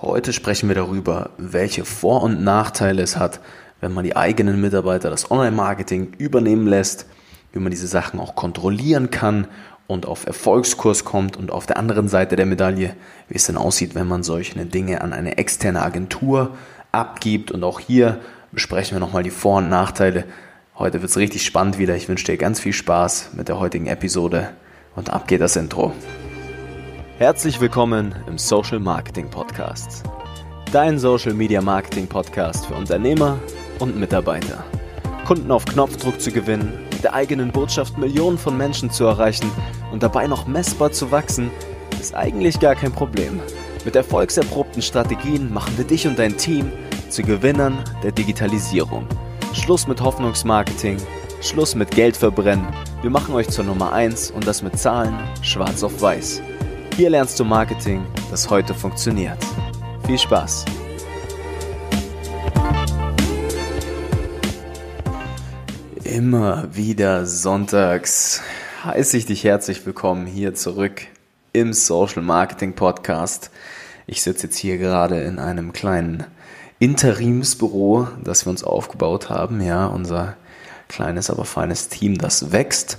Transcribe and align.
Heute 0.00 0.32
sprechen 0.32 0.68
wir 0.68 0.76
darüber, 0.76 1.30
welche 1.38 1.84
Vor- 1.84 2.22
und 2.22 2.44
Nachteile 2.44 3.02
es 3.02 3.16
hat, 3.16 3.40
wenn 3.80 3.92
man 3.92 4.04
die 4.04 4.14
eigenen 4.14 4.60
Mitarbeiter 4.60 5.10
das 5.10 5.28
Online-Marketing 5.28 6.12
übernehmen 6.18 6.68
lässt, 6.68 7.06
wie 7.52 7.58
man 7.58 7.72
diese 7.72 7.88
Sachen 7.88 8.20
auch 8.20 8.36
kontrollieren 8.36 9.10
kann 9.10 9.48
und 9.88 10.06
auf 10.06 10.24
Erfolgskurs 10.24 11.04
kommt 11.04 11.36
und 11.36 11.50
auf 11.50 11.66
der 11.66 11.78
anderen 11.78 12.06
Seite 12.06 12.36
der 12.36 12.46
Medaille, 12.46 12.94
wie 13.28 13.34
es 13.34 13.46
denn 13.46 13.56
aussieht, 13.56 13.96
wenn 13.96 14.06
man 14.06 14.22
solche 14.22 14.64
Dinge 14.66 15.00
an 15.00 15.12
eine 15.12 15.36
externe 15.36 15.82
Agentur 15.82 16.54
abgibt. 16.92 17.50
Und 17.50 17.64
auch 17.64 17.80
hier 17.80 18.20
besprechen 18.52 18.94
wir 18.94 19.00
nochmal 19.00 19.24
die 19.24 19.30
Vor- 19.30 19.58
und 19.58 19.68
Nachteile. 19.68 20.26
Heute 20.76 21.00
wird 21.00 21.10
es 21.10 21.16
richtig 21.16 21.44
spannend 21.44 21.78
wieder. 21.78 21.96
Ich 21.96 22.08
wünsche 22.08 22.24
dir 22.24 22.36
ganz 22.36 22.60
viel 22.60 22.72
Spaß 22.72 23.30
mit 23.36 23.48
der 23.48 23.58
heutigen 23.58 23.88
Episode 23.88 24.50
und 24.94 25.10
ab 25.10 25.26
geht 25.26 25.40
das 25.40 25.56
Intro. 25.56 25.92
Herzlich 27.18 27.60
willkommen 27.60 28.14
im 28.28 28.38
Social 28.38 28.78
Marketing 28.78 29.28
Podcast. 29.28 30.04
Dein 30.70 31.00
Social 31.00 31.34
Media 31.34 31.60
Marketing 31.60 32.06
Podcast 32.06 32.66
für 32.66 32.74
Unternehmer 32.74 33.40
und 33.80 33.98
Mitarbeiter. 33.98 34.62
Kunden 35.26 35.50
auf 35.50 35.64
Knopfdruck 35.64 36.20
zu 36.20 36.30
gewinnen, 36.30 36.78
mit 36.92 37.02
der 37.02 37.14
eigenen 37.14 37.50
Botschaft 37.50 37.98
Millionen 37.98 38.38
von 38.38 38.56
Menschen 38.56 38.92
zu 38.92 39.04
erreichen 39.04 39.50
und 39.90 40.04
dabei 40.04 40.28
noch 40.28 40.46
messbar 40.46 40.92
zu 40.92 41.10
wachsen, 41.10 41.50
ist 42.00 42.14
eigentlich 42.14 42.60
gar 42.60 42.76
kein 42.76 42.92
Problem. 42.92 43.40
Mit 43.84 43.96
erfolgserprobten 43.96 44.80
Strategien 44.80 45.52
machen 45.52 45.76
wir 45.76 45.86
dich 45.86 46.06
und 46.06 46.20
dein 46.20 46.36
Team 46.36 46.70
zu 47.08 47.22
Gewinnern 47.24 47.82
der 48.04 48.12
Digitalisierung. 48.12 49.08
Schluss 49.54 49.88
mit 49.88 50.00
Hoffnungsmarketing, 50.00 50.98
Schluss 51.40 51.74
mit 51.74 51.90
Geld 51.90 52.16
verbrennen. 52.16 52.68
Wir 53.02 53.10
machen 53.10 53.34
euch 53.34 53.48
zur 53.48 53.64
Nummer 53.64 53.92
1 53.92 54.30
und 54.30 54.46
das 54.46 54.62
mit 54.62 54.78
Zahlen 54.78 55.18
schwarz 55.42 55.82
auf 55.82 56.00
weiß. 56.00 56.42
Hier 56.98 57.10
lernst 57.10 57.38
du 57.38 57.44
Marketing, 57.44 58.04
das 58.28 58.50
heute 58.50 58.74
funktioniert. 58.74 59.38
Viel 60.04 60.18
Spaß! 60.18 60.64
Immer 66.02 66.74
wieder 66.74 67.24
sonntags 67.24 68.42
heiße 68.84 69.16
ich 69.16 69.26
dich 69.26 69.44
herzlich 69.44 69.86
willkommen 69.86 70.26
hier 70.26 70.56
zurück 70.56 71.02
im 71.52 71.72
Social 71.72 72.22
Marketing 72.22 72.72
Podcast. 72.72 73.52
Ich 74.08 74.22
sitze 74.22 74.48
jetzt 74.48 74.56
hier 74.56 74.76
gerade 74.76 75.20
in 75.20 75.38
einem 75.38 75.72
kleinen 75.72 76.24
Interimsbüro, 76.80 78.08
das 78.24 78.44
wir 78.44 78.50
uns 78.50 78.64
aufgebaut 78.64 79.30
haben. 79.30 79.60
Ja, 79.60 79.86
unser 79.86 80.36
kleines, 80.88 81.30
aber 81.30 81.44
feines 81.44 81.90
Team, 81.90 82.18
das 82.18 82.50
wächst. 82.50 82.98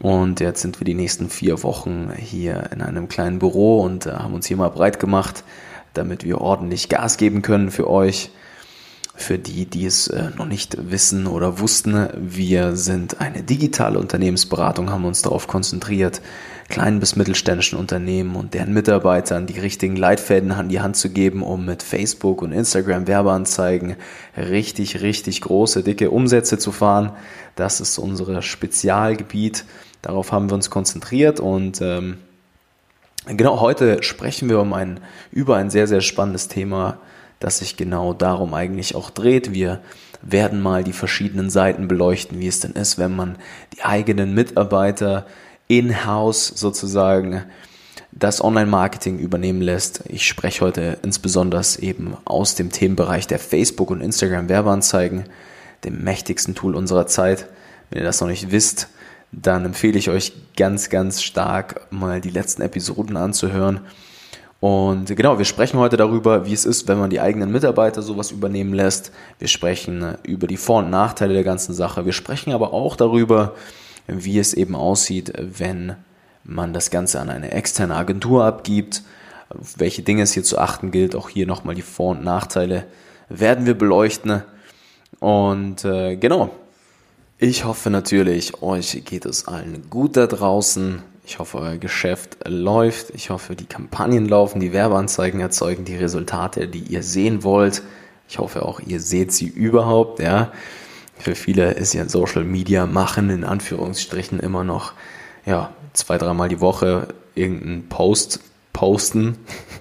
Und 0.00 0.40
jetzt 0.40 0.62
sind 0.62 0.80
wir 0.80 0.84
die 0.84 0.94
nächsten 0.94 1.30
vier 1.30 1.62
Wochen 1.62 2.10
hier 2.16 2.70
in 2.72 2.82
einem 2.82 3.08
kleinen 3.08 3.38
Büro 3.38 3.80
und 3.80 4.06
äh, 4.06 4.12
haben 4.12 4.34
uns 4.34 4.46
hier 4.46 4.56
mal 4.56 4.70
breit 4.70 4.98
gemacht, 4.98 5.44
damit 5.92 6.24
wir 6.24 6.40
ordentlich 6.40 6.88
Gas 6.88 7.16
geben 7.16 7.42
können 7.42 7.70
für 7.70 7.88
euch. 7.88 8.30
Für 9.16 9.38
die, 9.38 9.66
die 9.66 9.86
es 9.86 10.08
äh, 10.08 10.30
noch 10.36 10.46
nicht 10.46 10.90
wissen 10.90 11.28
oder 11.28 11.60
wussten, 11.60 12.08
wir 12.16 12.74
sind 12.74 13.20
eine 13.20 13.44
digitale 13.44 14.00
Unternehmensberatung, 14.00 14.90
haben 14.90 15.04
uns 15.04 15.22
darauf 15.22 15.46
konzentriert, 15.46 16.20
kleinen 16.68 17.00
bis 17.00 17.16
mittelständischen 17.16 17.78
Unternehmen 17.78 18.36
und 18.36 18.54
deren 18.54 18.72
Mitarbeitern 18.72 19.46
die 19.46 19.58
richtigen 19.58 19.96
Leitfäden 19.96 20.52
an 20.52 20.68
die 20.68 20.80
Hand 20.80 20.96
zu 20.96 21.10
geben, 21.10 21.42
um 21.42 21.64
mit 21.64 21.82
Facebook 21.82 22.42
und 22.42 22.52
Instagram 22.52 23.06
Werbeanzeigen 23.06 23.96
richtig, 24.36 25.02
richtig 25.02 25.40
große, 25.42 25.82
dicke 25.82 26.10
Umsätze 26.10 26.58
zu 26.58 26.72
fahren. 26.72 27.12
Das 27.56 27.80
ist 27.80 27.98
unser 27.98 28.42
Spezialgebiet. 28.42 29.64
Darauf 30.02 30.32
haben 30.32 30.50
wir 30.50 30.54
uns 30.54 30.70
konzentriert 30.70 31.40
und 31.40 31.80
ähm, 31.80 32.18
genau 33.26 33.60
heute 33.60 34.02
sprechen 34.02 34.48
wir 34.48 34.60
um 34.60 34.72
ein, 34.72 35.00
über 35.30 35.56
ein 35.56 35.70
sehr, 35.70 35.86
sehr 35.86 36.00
spannendes 36.00 36.48
Thema, 36.48 36.98
das 37.40 37.58
sich 37.58 37.76
genau 37.76 38.12
darum 38.12 38.54
eigentlich 38.54 38.94
auch 38.94 39.10
dreht. 39.10 39.52
Wir 39.52 39.80
werden 40.22 40.62
mal 40.62 40.84
die 40.84 40.92
verschiedenen 40.92 41.50
Seiten 41.50 41.88
beleuchten, 41.88 42.40
wie 42.40 42.46
es 42.46 42.60
denn 42.60 42.72
ist, 42.72 42.98
wenn 42.98 43.14
man 43.14 43.36
die 43.76 43.82
eigenen 43.82 44.34
Mitarbeiter 44.34 45.26
in-house 45.68 46.48
sozusagen 46.48 47.44
das 48.12 48.42
Online-Marketing 48.42 49.18
übernehmen 49.18 49.60
lässt. 49.60 50.04
Ich 50.08 50.26
spreche 50.26 50.64
heute 50.64 50.98
insbesondere 51.02 51.62
eben 51.80 52.16
aus 52.24 52.54
dem 52.54 52.70
Themenbereich 52.70 53.26
der 53.26 53.38
Facebook- 53.38 53.90
und 53.90 54.00
Instagram-Werbeanzeigen, 54.00 55.24
dem 55.84 56.04
mächtigsten 56.04 56.54
Tool 56.54 56.76
unserer 56.76 57.06
Zeit. 57.06 57.48
Wenn 57.90 58.00
ihr 58.00 58.04
das 58.04 58.20
noch 58.20 58.28
nicht 58.28 58.50
wisst, 58.50 58.88
dann 59.32 59.64
empfehle 59.64 59.98
ich 59.98 60.10
euch 60.10 60.32
ganz, 60.56 60.90
ganz 60.90 61.22
stark 61.22 61.86
mal 61.90 62.20
die 62.20 62.30
letzten 62.30 62.62
Episoden 62.62 63.16
anzuhören 63.16 63.80
und 64.64 65.14
genau, 65.14 65.36
wir 65.36 65.44
sprechen 65.44 65.78
heute 65.78 65.98
darüber, 65.98 66.46
wie 66.46 66.54
es 66.54 66.64
ist, 66.64 66.88
wenn 66.88 66.98
man 66.98 67.10
die 67.10 67.20
eigenen 67.20 67.52
Mitarbeiter 67.52 68.00
sowas 68.00 68.30
übernehmen 68.30 68.72
lässt. 68.72 69.12
Wir 69.38 69.48
sprechen 69.48 70.16
über 70.22 70.46
die 70.46 70.56
Vor- 70.56 70.78
und 70.78 70.88
Nachteile 70.88 71.34
der 71.34 71.44
ganzen 71.44 71.74
Sache. 71.74 72.06
Wir 72.06 72.14
sprechen 72.14 72.50
aber 72.50 72.72
auch 72.72 72.96
darüber, 72.96 73.56
wie 74.06 74.38
es 74.38 74.54
eben 74.54 74.74
aussieht, 74.74 75.32
wenn 75.38 75.96
man 76.44 76.72
das 76.72 76.90
Ganze 76.90 77.20
an 77.20 77.30
eine 77.30 77.52
externe 77.52 77.96
Agentur 77.96 78.44
abgibt, 78.44 79.02
welche 79.76 80.02
Dinge 80.02 80.22
es 80.22 80.32
hier 80.32 80.44
zu 80.44 80.58
achten 80.58 80.90
gilt. 80.90 81.14
Auch 81.14 81.28
hier 81.28 81.46
nochmal 81.46 81.74
die 81.74 81.82
Vor- 81.82 82.12
und 82.12 82.24
Nachteile 82.24 82.84
werden 83.28 83.66
wir 83.66 83.74
beleuchten. 83.74 84.42
Und 85.20 85.84
äh, 85.84 86.16
genau, 86.16 86.50
ich 87.38 87.64
hoffe 87.64 87.90
natürlich, 87.90 88.62
euch 88.62 89.02
geht 89.04 89.24
es 89.24 89.48
allen 89.48 89.88
gut 89.90 90.16
da 90.16 90.26
draußen. 90.26 91.02
Ich 91.26 91.38
hoffe, 91.38 91.58
euer 91.58 91.78
Geschäft 91.78 92.36
läuft. 92.46 93.10
Ich 93.10 93.30
hoffe, 93.30 93.56
die 93.56 93.64
Kampagnen 93.64 94.28
laufen, 94.28 94.60
die 94.60 94.72
Werbeanzeigen 94.72 95.40
erzeugen 95.40 95.84
die 95.84 95.96
Resultate, 95.96 96.68
die 96.68 96.80
ihr 96.80 97.02
sehen 97.02 97.42
wollt. 97.42 97.82
Ich 98.28 98.38
hoffe 98.38 98.62
auch, 98.62 98.80
ihr 98.80 99.00
seht 99.00 99.32
sie 99.32 99.46
überhaupt, 99.46 100.20
ja. 100.20 100.52
Für 101.18 101.34
viele 101.34 101.72
ist 101.72 101.94
ja 101.94 102.08
Social 102.08 102.44
Media 102.44 102.86
machen 102.86 103.30
in 103.30 103.44
Anführungsstrichen 103.44 104.40
immer 104.40 104.64
noch, 104.64 104.92
ja, 105.46 105.72
zwei, 105.92 106.18
dreimal 106.18 106.48
die 106.48 106.60
Woche 106.60 107.08
irgendeinen 107.34 107.88
Post 107.88 108.40
posten 108.72 109.38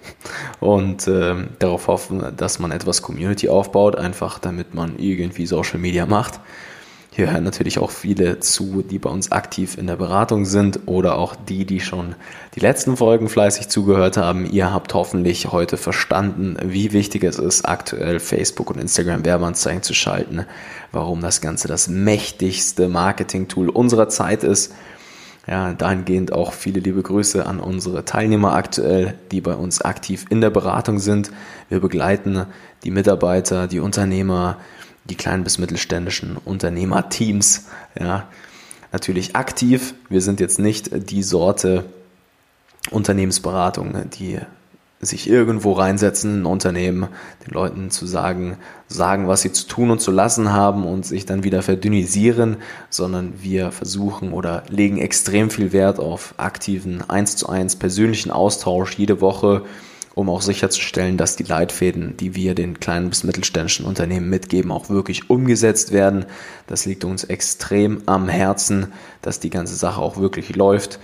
und 0.60 1.08
äh, 1.08 1.36
darauf 1.60 1.88
hoffen, 1.88 2.24
dass 2.38 2.60
man 2.60 2.72
etwas 2.72 3.02
Community 3.02 3.50
aufbaut, 3.50 3.96
einfach 3.96 4.40
damit 4.40 4.74
man 4.74 4.98
irgendwie 5.00 5.46
Social 5.46 5.80
Media 5.80 6.06
macht. 6.06 6.40
Hier 7.16 7.32
hören 7.32 7.44
natürlich 7.44 7.78
auch 7.78 7.92
viele 7.92 8.40
zu, 8.40 8.82
die 8.82 8.98
bei 8.98 9.12
uns 9.12 9.32
aktiv 9.32 9.78
in 9.78 9.86
der 9.86 9.98
Beratung 9.98 10.46
sind 10.46 10.80
oder 10.88 11.20
auch 11.20 11.36
die, 11.36 11.64
die 11.64 11.80
schon 11.80 12.16
die 12.56 12.60
letzten 12.60 12.98
Folgen 12.98 13.30
fleißig 13.30 13.68
zugehört 13.68 14.18
haben. 14.18 14.48
Ihr 14.50 14.74
habt 14.74 14.96
hoffentlich 14.96 15.52
heute 15.52 15.78
verstanden, 15.78 16.58
wie 16.66 16.92
wichtig 16.92 17.24
es 17.24 17.38
ist, 17.38 17.70
aktuell 17.70 18.20
Facebook 18.20 18.72
und 18.72 18.80
Instagram 18.80 19.24
Werbeanzeigen 19.26 19.84
zu 19.84 19.94
schalten, 19.94 20.48
warum 20.92 21.22
das 21.22 21.40
Ganze 21.40 21.68
das 21.68 21.88
mächtigste 21.88 22.88
Marketing-Tool 22.88 23.70
unserer 23.70 24.10
Zeit 24.10 24.44
ist. 24.44 24.74
Ja, 25.46 25.74
dahingehend 25.74 26.34
auch 26.34 26.52
viele 26.52 26.80
liebe 26.80 27.04
Grüße 27.04 27.46
an 27.46 27.60
unsere 27.60 28.06
Teilnehmer 28.06 28.54
aktuell, 28.54 29.14
die 29.32 29.42
bei 29.42 29.54
uns 29.54 29.84
aktiv 29.84 30.26
in 30.32 30.42
der 30.42 30.50
Beratung 30.50 30.98
sind. 30.98 31.30
Wir 31.70 31.80
begleiten 31.80 32.48
die 32.84 32.92
Mitarbeiter, 32.92 33.68
die 33.68 33.82
Unternehmer, 33.82 34.58
die 35.06 35.16
kleinen 35.16 35.44
bis 35.44 35.58
mittelständischen 35.58 36.38
Unternehmerteams, 36.38 37.66
ja, 38.00 38.28
natürlich 38.92 39.36
aktiv. 39.36 39.94
Wir 40.10 40.22
sind 40.22 40.40
jetzt 40.40 40.60
nicht 40.60 41.10
die 41.10 41.24
Sorte 41.24 41.86
Unternehmensberatung, 42.92 44.10
die 44.12 44.40
sich 45.06 45.30
irgendwo 45.30 45.74
reinsetzen, 45.74 46.42
ein 46.42 46.46
Unternehmen, 46.46 47.08
den 47.46 47.54
Leuten 47.54 47.92
zu 47.92 48.06
sagen, 48.06 48.58
sagen, 48.88 49.28
was 49.28 49.42
sie 49.42 49.52
zu 49.52 49.68
tun 49.68 49.92
und 49.92 50.00
zu 50.00 50.12
lassen 50.12 50.54
haben 50.54 50.86
und 50.86 51.06
sich 51.06 51.26
dann 51.26 51.44
wieder 51.44 51.62
verdünnisieren, 51.62 52.58
sondern 52.90 53.42
wir 53.42 53.72
versuchen 53.72 54.32
oder 54.32 54.64
legen 54.70 54.98
extrem 54.98 55.50
viel 55.50 55.74
Wert 55.74 56.00
auf 56.00 56.36
aktiven, 56.38 57.10
eins 57.10 57.36
zu 57.36 57.50
eins 57.50 57.76
persönlichen 57.76 58.32
Austausch 58.32 58.98
jede 58.98 59.20
Woche 59.20 59.64
um 60.16 60.30
auch 60.30 60.42
sicherzustellen, 60.42 61.18
dass 61.18 61.36
die 61.36 61.44
Leitfäden, 61.44 62.18
die 62.18 62.36
wir 62.36 62.56
den 62.56 62.80
kleinen 62.80 63.10
bis 63.10 63.24
mittelständischen 63.24 63.86
Unternehmen 63.86 64.30
mitgeben, 64.30 64.72
auch 64.72 64.90
wirklich 64.90 65.30
umgesetzt 65.30 65.92
werden. 65.92 66.26
Das 66.68 66.86
liegt 66.86 67.04
uns 67.04 67.24
extrem 67.24 68.04
am 68.06 68.30
Herzen, 68.30 68.94
dass 69.22 69.40
die 69.40 69.50
ganze 69.50 69.76
Sache 69.76 70.02
auch 70.02 70.18
wirklich 70.18 70.56
läuft. 70.56 71.00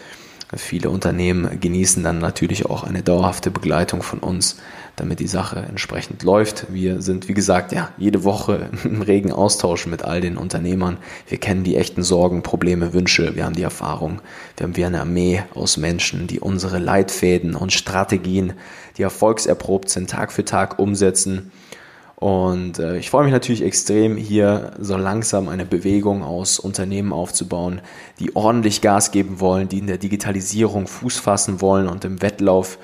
Viele 0.56 0.90
Unternehmen 0.90 1.60
genießen 1.60 2.04
dann 2.04 2.18
natürlich 2.18 2.66
auch 2.66 2.84
eine 2.84 3.04
dauerhafte 3.04 3.52
Begleitung 3.52 4.02
von 4.02 4.18
uns, 4.18 4.58
damit 4.96 5.20
die 5.20 5.28
Sache 5.28 5.60
entsprechend 5.60 6.24
läuft. 6.24 6.66
Wir 6.74 7.04
sind, 7.04 7.28
wie 7.28 7.36
gesagt, 7.36 7.72
ja, 7.72 7.92
jede 8.00 8.24
Woche 8.24 8.70
im 8.84 9.04
regen 9.04 9.32
Austausch 9.32 9.86
mit 9.86 10.04
all 10.04 10.22
den 10.22 10.38
Unternehmern. 10.38 10.98
Wir 11.28 11.38
kennen 11.38 11.64
die 11.64 11.76
echten 11.76 12.02
Sorgen, 12.02 12.42
Probleme, 12.42 12.94
Wünsche. 12.94 13.36
Wir 13.36 13.46
haben 13.46 13.56
die 13.56 13.62
Erfahrung. 13.62 14.22
Wir 14.58 14.64
haben 14.66 14.76
wie 14.76 14.86
eine 14.86 15.02
Armee 15.02 15.44
aus 15.54 15.78
Menschen, 15.78 16.26
die 16.26 16.40
unsere 16.40 16.80
Leitfäden 16.80 17.54
und 17.54 17.72
Strategien, 17.72 18.54
die 18.98 19.04
erfolgserprobt 19.04 19.90
sind, 19.90 20.10
Tag 20.10 20.32
für 20.32 20.46
Tag 20.46 20.80
umsetzen 20.80 21.52
und 22.20 22.80
äh, 22.80 22.98
ich 22.98 23.10
freue 23.10 23.24
mich 23.24 23.32
natürlich 23.32 23.64
extrem, 23.64 24.18
hier 24.18 24.74
so 24.78 24.98
langsam 24.98 25.48
eine 25.48 25.66
Bewegung 25.66 26.22
aus 26.22 26.60
Unternehmen 26.60 27.14
aufzubauen, 27.14 27.80
die 28.20 28.36
ordentlich 28.36 28.82
Gas 28.82 29.12
geben 29.12 29.40
wollen, 29.40 29.70
die 29.70 29.80
in 29.80 29.88
der 29.88 29.98
Digitalisierung 29.98 30.88
Fuß 30.88 31.18
fassen 31.18 31.62
wollen 31.62 31.88
und 31.88 32.04
im 32.04 32.22
Wettlauf 32.22 32.78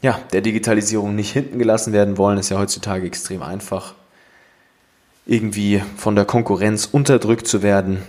ja, 0.00 0.20
der 0.32 0.42
Digitalisierung 0.42 1.16
nicht 1.16 1.32
hinten 1.32 1.58
gelassen 1.58 1.92
werden 1.92 2.18
wollen, 2.18 2.38
ist 2.38 2.50
ja 2.50 2.58
heutzutage 2.58 3.04
extrem 3.04 3.42
einfach, 3.42 3.94
irgendwie 5.26 5.82
von 5.96 6.14
der 6.14 6.24
Konkurrenz 6.24 6.86
unterdrückt 6.86 7.48
zu 7.48 7.62
werden. 7.62 8.02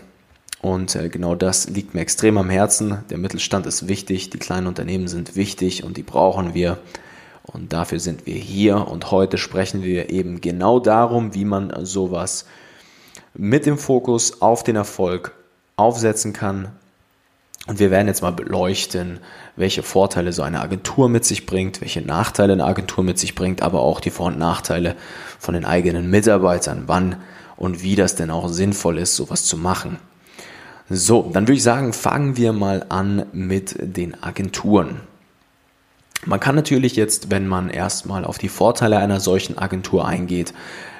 Und 0.61 0.95
äh, 0.95 1.09
genau 1.09 1.33
das 1.33 1.67
liegt 1.67 1.95
mir 1.95 2.01
extrem 2.01 2.37
am 2.37 2.51
Herzen. 2.51 2.99
Der 3.09 3.17
Mittelstand 3.17 3.65
ist 3.65 3.87
wichtig, 3.87 4.29
die 4.29 4.37
kleinen 4.37 4.67
Unternehmen 4.67 5.07
sind 5.07 5.35
wichtig 5.35 5.83
und 5.83 5.97
die 5.97 6.03
brauchen 6.03 6.53
wir. 6.53 6.77
Und 7.53 7.73
dafür 7.73 7.99
sind 7.99 8.25
wir 8.25 8.35
hier. 8.35 8.87
Und 8.87 9.11
heute 9.11 9.37
sprechen 9.37 9.83
wir 9.83 10.09
eben 10.09 10.41
genau 10.41 10.79
darum, 10.79 11.33
wie 11.33 11.45
man 11.45 11.85
sowas 11.85 12.45
mit 13.33 13.65
dem 13.65 13.77
Fokus 13.77 14.41
auf 14.41 14.63
den 14.63 14.75
Erfolg 14.75 15.33
aufsetzen 15.75 16.33
kann. 16.33 16.69
Und 17.67 17.79
wir 17.79 17.91
werden 17.91 18.07
jetzt 18.07 18.21
mal 18.21 18.31
beleuchten, 18.31 19.19
welche 19.55 19.83
Vorteile 19.83 20.33
so 20.33 20.41
eine 20.41 20.61
Agentur 20.61 21.09
mit 21.09 21.25
sich 21.25 21.45
bringt, 21.45 21.81
welche 21.81 22.01
Nachteile 22.01 22.53
eine 22.53 22.65
Agentur 22.65 23.03
mit 23.03 23.19
sich 23.19 23.35
bringt, 23.35 23.61
aber 23.61 23.81
auch 23.81 23.99
die 23.99 24.09
Vor- 24.09 24.27
und 24.27 24.39
Nachteile 24.39 24.95
von 25.37 25.53
den 25.53 25.65
eigenen 25.65 26.09
Mitarbeitern, 26.09 26.83
wann 26.87 27.17
und 27.57 27.83
wie 27.83 27.95
das 27.95 28.15
denn 28.15 28.31
auch 28.31 28.47
sinnvoll 28.49 28.97
ist, 28.97 29.15
sowas 29.15 29.43
zu 29.43 29.57
machen. 29.57 29.97
So, 30.89 31.29
dann 31.31 31.43
würde 31.43 31.57
ich 31.57 31.63
sagen, 31.63 31.93
fangen 31.93 32.37
wir 32.37 32.53
mal 32.53 32.85
an 32.89 33.27
mit 33.31 33.75
den 33.79 34.23
Agenturen. 34.23 35.01
Man 36.25 36.39
kann 36.39 36.55
natürlich 36.55 36.95
jetzt, 36.95 37.31
wenn 37.31 37.47
man 37.47 37.69
erstmal 37.69 38.25
auf 38.25 38.37
die 38.37 38.49
Vorteile 38.49 38.97
einer 38.97 39.19
solchen 39.19 39.57
Agentur 39.57 40.07
eingeht, 40.07 40.53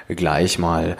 gleich 0.08 0.58
mal 0.58 0.96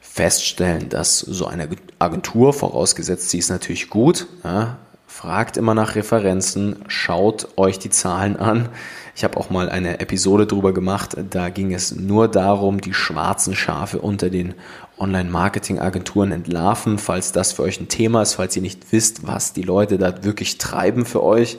feststellen, 0.00 0.88
dass 0.88 1.18
so 1.18 1.46
eine 1.46 1.68
Agentur, 1.98 2.52
vorausgesetzt 2.52 3.30
sie 3.30 3.38
ist 3.38 3.50
natürlich 3.50 3.90
gut, 3.90 4.26
ja, 4.44 4.78
fragt 5.06 5.56
immer 5.56 5.74
nach 5.74 5.96
Referenzen, 5.96 6.76
schaut 6.86 7.48
euch 7.56 7.78
die 7.78 7.90
Zahlen 7.90 8.36
an. 8.36 8.68
Ich 9.16 9.22
habe 9.22 9.36
auch 9.36 9.50
mal 9.50 9.68
eine 9.68 10.00
Episode 10.00 10.46
drüber 10.46 10.72
gemacht, 10.72 11.16
da 11.30 11.48
ging 11.50 11.72
es 11.72 11.94
nur 11.94 12.28
darum, 12.28 12.80
die 12.80 12.94
schwarzen 12.94 13.54
Schafe 13.54 14.00
unter 14.00 14.30
den 14.30 14.54
Online-Marketing-Agenturen 14.98 16.32
entlarven, 16.32 16.98
falls 16.98 17.32
das 17.32 17.52
für 17.52 17.62
euch 17.62 17.80
ein 17.80 17.88
Thema 17.88 18.22
ist, 18.22 18.34
falls 18.34 18.54
ihr 18.54 18.62
nicht 18.62 18.92
wisst, 18.92 19.26
was 19.26 19.52
die 19.52 19.62
Leute 19.62 19.98
da 19.98 20.24
wirklich 20.24 20.58
treiben 20.58 21.04
für 21.06 21.22
euch 21.22 21.58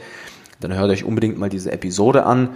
dann 0.59 0.73
hört 0.73 0.89
euch 0.89 1.03
unbedingt 1.03 1.37
mal 1.37 1.49
diese 1.49 1.71
Episode 1.71 2.25
an. 2.25 2.51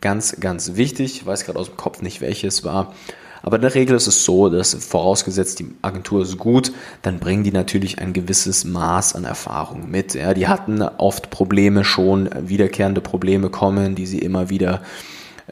Ganz, 0.00 0.40
ganz 0.40 0.76
wichtig. 0.76 1.16
Ich 1.16 1.26
weiß 1.26 1.44
gerade 1.44 1.58
aus 1.58 1.68
dem 1.68 1.76
Kopf 1.76 2.02
nicht, 2.02 2.20
welche 2.20 2.48
es 2.48 2.64
war. 2.64 2.94
Aber 3.42 3.56
in 3.56 3.62
der 3.62 3.74
Regel 3.74 3.96
ist 3.96 4.08
es 4.08 4.24
so, 4.24 4.48
dass 4.48 4.74
vorausgesetzt 4.74 5.60
die 5.60 5.68
Agentur 5.80 6.22
ist 6.22 6.36
gut, 6.36 6.72
dann 7.02 7.20
bringen 7.20 7.44
die 7.44 7.52
natürlich 7.52 8.00
ein 8.00 8.12
gewisses 8.12 8.64
Maß 8.64 9.14
an 9.14 9.24
Erfahrung 9.24 9.88
mit. 9.88 10.14
Ja, 10.14 10.34
die 10.34 10.48
hatten 10.48 10.82
oft 10.82 11.30
Probleme 11.30 11.84
schon, 11.84 12.28
wiederkehrende 12.40 13.00
Probleme 13.00 13.48
kommen, 13.48 13.94
die 13.94 14.06
sie 14.06 14.18
immer 14.18 14.50
wieder 14.50 14.82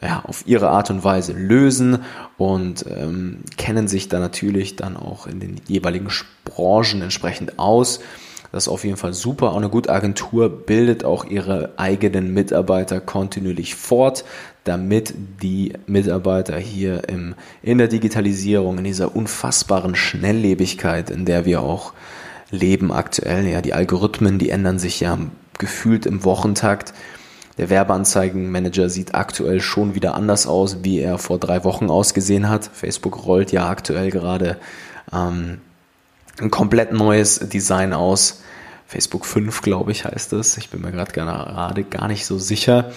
ja, 0.03 0.25
auf 0.25 0.43
ihre 0.47 0.71
Art 0.71 0.91
und 0.91 1.05
Weise 1.05 1.35
lösen 1.35 1.99
und 2.37 2.85
ähm, 2.89 3.45
kennen 3.57 3.87
sich 3.87 4.09
dann 4.09 4.21
natürlich 4.21 4.75
dann 4.75 4.97
auch 4.97 5.29
in 5.29 5.39
den 5.39 5.61
jeweiligen 5.69 6.09
Branchen 6.45 7.01
entsprechend 7.01 7.59
aus. 7.61 8.01
Das 8.55 8.69
ist 8.69 8.69
auf 8.69 8.85
jeden 8.85 8.97
Fall 8.97 9.15
super. 9.15 9.51
Auch 9.51 9.57
eine 9.57 9.69
gute 9.69 9.91
Agentur 9.91 10.49
bildet 10.49 11.05
auch 11.05 11.25
ihre 11.25 11.73
eigenen 11.77 12.33
Mitarbeiter 12.33 13.01
kontinuierlich 13.01 13.75
fort, 13.75 14.25
damit 14.63 15.13
die 15.43 15.73
Mitarbeiter 15.89 16.57
hier 16.57 17.09
im, 17.09 17.35
in 17.63 17.79
der 17.79 17.89
Digitalisierung, 17.89 18.79
in 18.79 18.85
dieser 18.85 19.17
unfassbaren 19.17 19.97
Schnelllebigkeit, 19.97 21.11
in 21.11 21.25
der 21.25 21.47
wir 21.47 21.63
auch 21.63 21.95
leben 22.53 22.93
aktuell, 22.93 23.45
ja, 23.45 23.61
die 23.61 23.75
Algorithmen, 23.75 24.39
die 24.39 24.51
ändern 24.51 24.79
sich 24.79 25.01
ja 25.01 25.19
gefühlt 25.59 26.07
im 26.07 26.23
Wochentakt. 26.23 26.95
Der 27.59 27.71
Werbeanzeigenmanager 27.71 28.89
sieht 28.89 29.17
aktuell 29.17 29.61
schon 29.61 29.97
wieder 29.97 30.15
anders 30.15 30.47
aus, 30.47 30.85
wie 30.85 31.01
er 31.01 31.19
vor 31.19 31.41
drei 31.41 31.65
Wochen 31.65 31.91
ausgesehen 31.91 32.49
hat. 32.49 32.71
Facebook 32.73 33.27
rollt 33.27 33.51
ja 33.51 33.69
aktuell 33.69 34.13
gerade 34.13 34.59
ähm, 35.13 35.59
ein 36.41 36.51
komplett 36.51 36.93
neues 36.93 37.39
Design 37.41 37.93
aus. 37.93 38.43
Facebook 38.87 39.27
5, 39.27 39.63
glaube 39.63 39.93
ich, 39.93 40.05
heißt 40.05 40.33
es. 40.35 40.57
Ich 40.57 40.71
bin 40.71 40.83
mir 40.83 40.93
gerade 40.93 41.13
gerade 41.13 41.85
gar 41.85 42.09
nicht 42.09 42.27
so 42.27 42.39
sicher. 42.39 42.93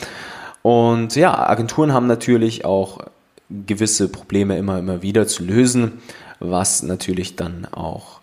Und 0.62 1.16
ja, 1.16 1.48
Agenturen 1.48 1.94
haben 1.94 2.07
natürlich 2.07 2.66
auch 2.66 3.00
gewisse 3.50 4.10
Probleme 4.10 4.57
immer, 4.57 4.80
immer 4.80 5.01
wieder 5.01 5.28
zu 5.28 5.44
lösen, 5.44 5.94
was 6.39 6.84
natürlich 6.84 7.36
dann 7.36 7.66
auch 7.72 8.19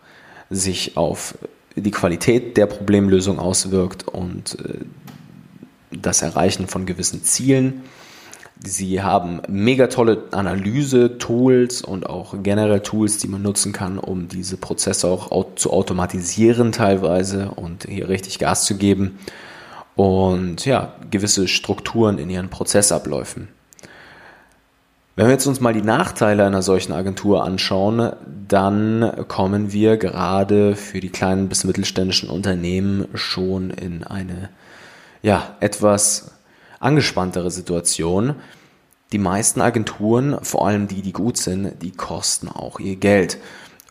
sich 0.50 0.96
auf 0.96 1.36
die 1.74 1.90
Qualität 1.90 2.56
der 2.56 2.66
Problemlösung 2.66 3.38
auswirkt 3.38 4.06
und 4.06 4.58
äh, 4.60 4.84
das 5.90 6.22
Erreichen 6.22 6.68
von 6.68 6.86
gewissen 6.86 7.24
Zielen. 7.24 7.82
Sie 8.62 9.02
haben 9.02 9.42
mega 9.48 9.88
tolle 9.88 10.24
Analyse-Tools 10.30 11.82
und 11.82 12.06
auch 12.06 12.34
generell 12.42 12.80
Tools, 12.80 13.18
die 13.18 13.28
man 13.28 13.42
nutzen 13.42 13.72
kann, 13.72 13.98
um 13.98 14.28
diese 14.28 14.56
Prozesse 14.56 15.08
auch 15.08 15.54
zu 15.56 15.72
automatisieren 15.72 16.72
teilweise 16.72 17.50
und 17.50 17.86
hier 17.88 18.08
richtig 18.08 18.38
Gas 18.38 18.64
zu 18.64 18.76
geben. 18.76 19.18
Und 19.96 20.64
ja, 20.64 20.94
gewisse 21.10 21.48
Strukturen 21.48 22.18
in 22.18 22.30
ihren 22.30 22.48
Prozessabläufen. 22.48 23.48
Wenn 25.16 25.26
wir 25.26 25.32
jetzt 25.32 25.46
uns 25.46 25.60
mal 25.60 25.72
die 25.72 25.82
Nachteile 25.82 26.44
einer 26.44 26.62
solchen 26.62 26.92
Agentur 26.92 27.44
anschauen, 27.44 28.12
dann 28.48 29.26
kommen 29.28 29.72
wir 29.72 29.96
gerade 29.96 30.74
für 30.74 30.98
die 30.98 31.10
kleinen 31.10 31.48
bis 31.48 31.62
mittelständischen 31.64 32.28
Unternehmen 32.28 33.06
schon 33.14 33.70
in 33.70 34.02
eine 34.02 34.48
ja, 35.22 35.54
etwas 35.60 36.33
angespanntere 36.84 37.50
Situation. 37.50 38.36
Die 39.12 39.18
meisten 39.18 39.60
Agenturen, 39.60 40.38
vor 40.42 40.66
allem 40.66 40.88
die, 40.88 41.02
die 41.02 41.12
gut 41.12 41.36
sind, 41.36 41.82
die 41.82 41.92
kosten 41.92 42.48
auch 42.48 42.80
ihr 42.80 42.96
Geld. 42.96 43.38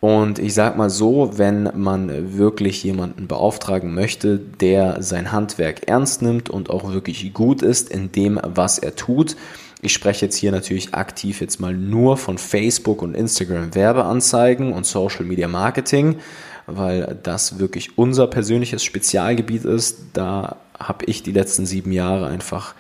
Und 0.02 0.38
ich 0.38 0.54
sag 0.54 0.76
mal 0.76 0.90
so, 0.90 1.38
wenn 1.38 1.70
man 1.76 2.38
wirklich 2.38 2.84
jemanden 2.84 3.28
beauftragen 3.28 3.94
möchte, 3.94 4.38
der 4.38 5.02
sein 5.02 5.32
Handwerk 5.32 5.88
ernst 5.88 6.22
nimmt 6.22 6.50
und 6.50 6.70
auch 6.70 6.92
wirklich 6.92 7.34
gut 7.34 7.62
ist 7.62 7.90
in 7.90 8.12
dem, 8.12 8.38
was 8.44 8.80
er 8.80 8.98
tut, 8.98 9.38
ich 9.82 9.92
spreche 9.92 10.26
jetzt 10.26 10.38
hier 10.38 10.54
natürlich 10.54 10.94
aktiv 10.94 11.42
jetzt 11.42 11.60
mal 11.60 11.74
nur 11.74 12.16
von 12.16 12.38
Facebook 12.38 13.02
und 13.02 13.16
Instagram 13.16 13.76
Werbeanzeigen 13.76 14.72
und 14.72 14.86
Social 14.86 15.26
Media 15.26 15.50
Marketing, 15.50 16.20
weil 16.68 17.18
das 17.24 17.60
wirklich 17.60 17.98
unser 17.98 18.28
persönliches 18.28 18.84
Spezialgebiet 18.84 19.66
ist. 19.66 19.98
Da 20.14 20.58
habe 20.80 21.06
ich 21.06 21.24
die 21.24 21.32
letzten 21.32 21.66
sieben 21.66 21.92
Jahre 21.92 22.28
einfach 22.28 22.76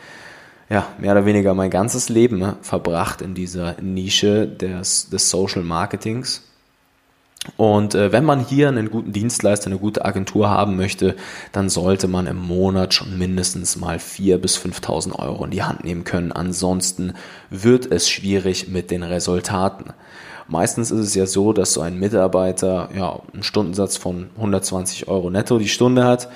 ja, 0.69 0.87
mehr 0.97 1.11
oder 1.11 1.25
weniger 1.25 1.53
mein 1.53 1.69
ganzes 1.69 2.09
Leben 2.09 2.55
verbracht 2.61 3.21
in 3.21 3.35
dieser 3.35 3.79
Nische 3.81 4.47
des, 4.47 5.09
des 5.09 5.29
Social 5.29 5.63
Marketings. 5.63 6.41
Und 7.57 7.93
äh, 7.93 8.11
wenn 8.11 8.23
man 8.23 8.39
hier 8.39 8.69
einen 8.69 8.89
guten 8.89 9.11
Dienstleister, 9.11 9.67
eine 9.67 9.77
gute 9.77 10.05
Agentur 10.05 10.49
haben 10.49 10.77
möchte, 10.77 11.15
dann 11.51 11.69
sollte 11.69 12.07
man 12.07 12.25
im 12.25 12.37
Monat 12.37 12.93
schon 12.93 13.17
mindestens 13.17 13.75
mal 13.75 13.97
4.000 13.97 14.37
bis 14.37 14.57
5.000 14.57 15.19
Euro 15.19 15.43
in 15.43 15.51
die 15.51 15.63
Hand 15.63 15.83
nehmen 15.83 16.05
können. 16.05 16.31
Ansonsten 16.31 17.13
wird 17.49 17.91
es 17.91 18.09
schwierig 18.09 18.69
mit 18.69 18.91
den 18.91 19.03
Resultaten. 19.03 19.91
Meistens 20.47 20.91
ist 20.91 20.99
es 20.99 21.15
ja 21.15 21.25
so, 21.25 21.53
dass 21.53 21.73
so 21.73 21.81
ein 21.81 21.99
Mitarbeiter 21.99 22.89
ja, 22.95 23.19
einen 23.33 23.43
Stundensatz 23.43 23.97
von 23.97 24.29
120 24.35 25.07
Euro 25.07 25.29
netto 25.29 25.57
die 25.57 25.69
Stunde 25.69 26.03
hat. 26.05 26.29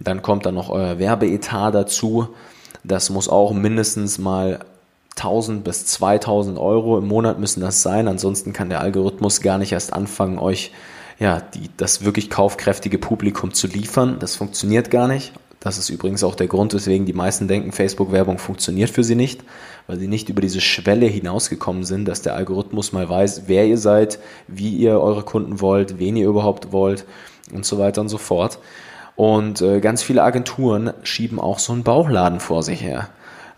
Dann 0.00 0.22
kommt 0.22 0.46
dann 0.46 0.54
noch 0.54 0.68
euer 0.68 0.98
Werbeetat 0.98 1.74
dazu. 1.74 2.28
Das 2.84 3.10
muss 3.10 3.28
auch 3.28 3.52
mindestens 3.52 4.18
mal 4.18 4.60
1000 5.16 5.62
bis 5.62 5.86
2000 5.86 6.58
Euro 6.58 6.98
im 6.98 7.06
Monat 7.06 7.38
müssen 7.38 7.60
das 7.60 7.82
sein. 7.82 8.08
Ansonsten 8.08 8.52
kann 8.52 8.70
der 8.70 8.80
Algorithmus 8.80 9.40
gar 9.40 9.58
nicht 9.58 9.72
erst 9.72 9.92
anfangen, 9.92 10.38
euch 10.38 10.72
ja, 11.18 11.40
die, 11.40 11.70
das 11.76 12.04
wirklich 12.04 12.30
kaufkräftige 12.30 12.98
Publikum 12.98 13.52
zu 13.54 13.68
liefern. 13.68 14.16
Das 14.18 14.34
funktioniert 14.34 14.90
gar 14.90 15.06
nicht. 15.06 15.32
Das 15.62 15.78
ist 15.78 15.90
übrigens 15.90 16.24
auch 16.24 16.34
der 16.34 16.48
Grund, 16.48 16.74
weswegen 16.74 17.06
die 17.06 17.12
meisten 17.12 17.46
denken, 17.46 17.70
Facebook-Werbung 17.70 18.38
funktioniert 18.38 18.90
für 18.90 19.04
sie 19.04 19.14
nicht, 19.14 19.44
weil 19.86 19.96
sie 19.96 20.08
nicht 20.08 20.28
über 20.28 20.40
diese 20.40 20.60
Schwelle 20.60 21.06
hinausgekommen 21.06 21.84
sind, 21.84 22.06
dass 22.06 22.20
der 22.20 22.34
Algorithmus 22.34 22.92
mal 22.92 23.08
weiß, 23.08 23.44
wer 23.46 23.64
ihr 23.64 23.78
seid, 23.78 24.18
wie 24.48 24.70
ihr 24.70 24.98
eure 24.98 25.22
Kunden 25.22 25.60
wollt, 25.60 26.00
wen 26.00 26.16
ihr 26.16 26.26
überhaupt 26.26 26.72
wollt 26.72 27.04
und 27.52 27.64
so 27.64 27.78
weiter 27.78 28.00
und 28.00 28.08
so 28.08 28.18
fort. 28.18 28.58
Und 29.14 29.62
äh, 29.62 29.78
ganz 29.78 30.02
viele 30.02 30.24
Agenturen 30.24 30.94
schieben 31.04 31.38
auch 31.38 31.60
so 31.60 31.72
einen 31.72 31.84
Bauchladen 31.84 32.40
vor 32.40 32.64
sich 32.64 32.82
her. 32.82 33.10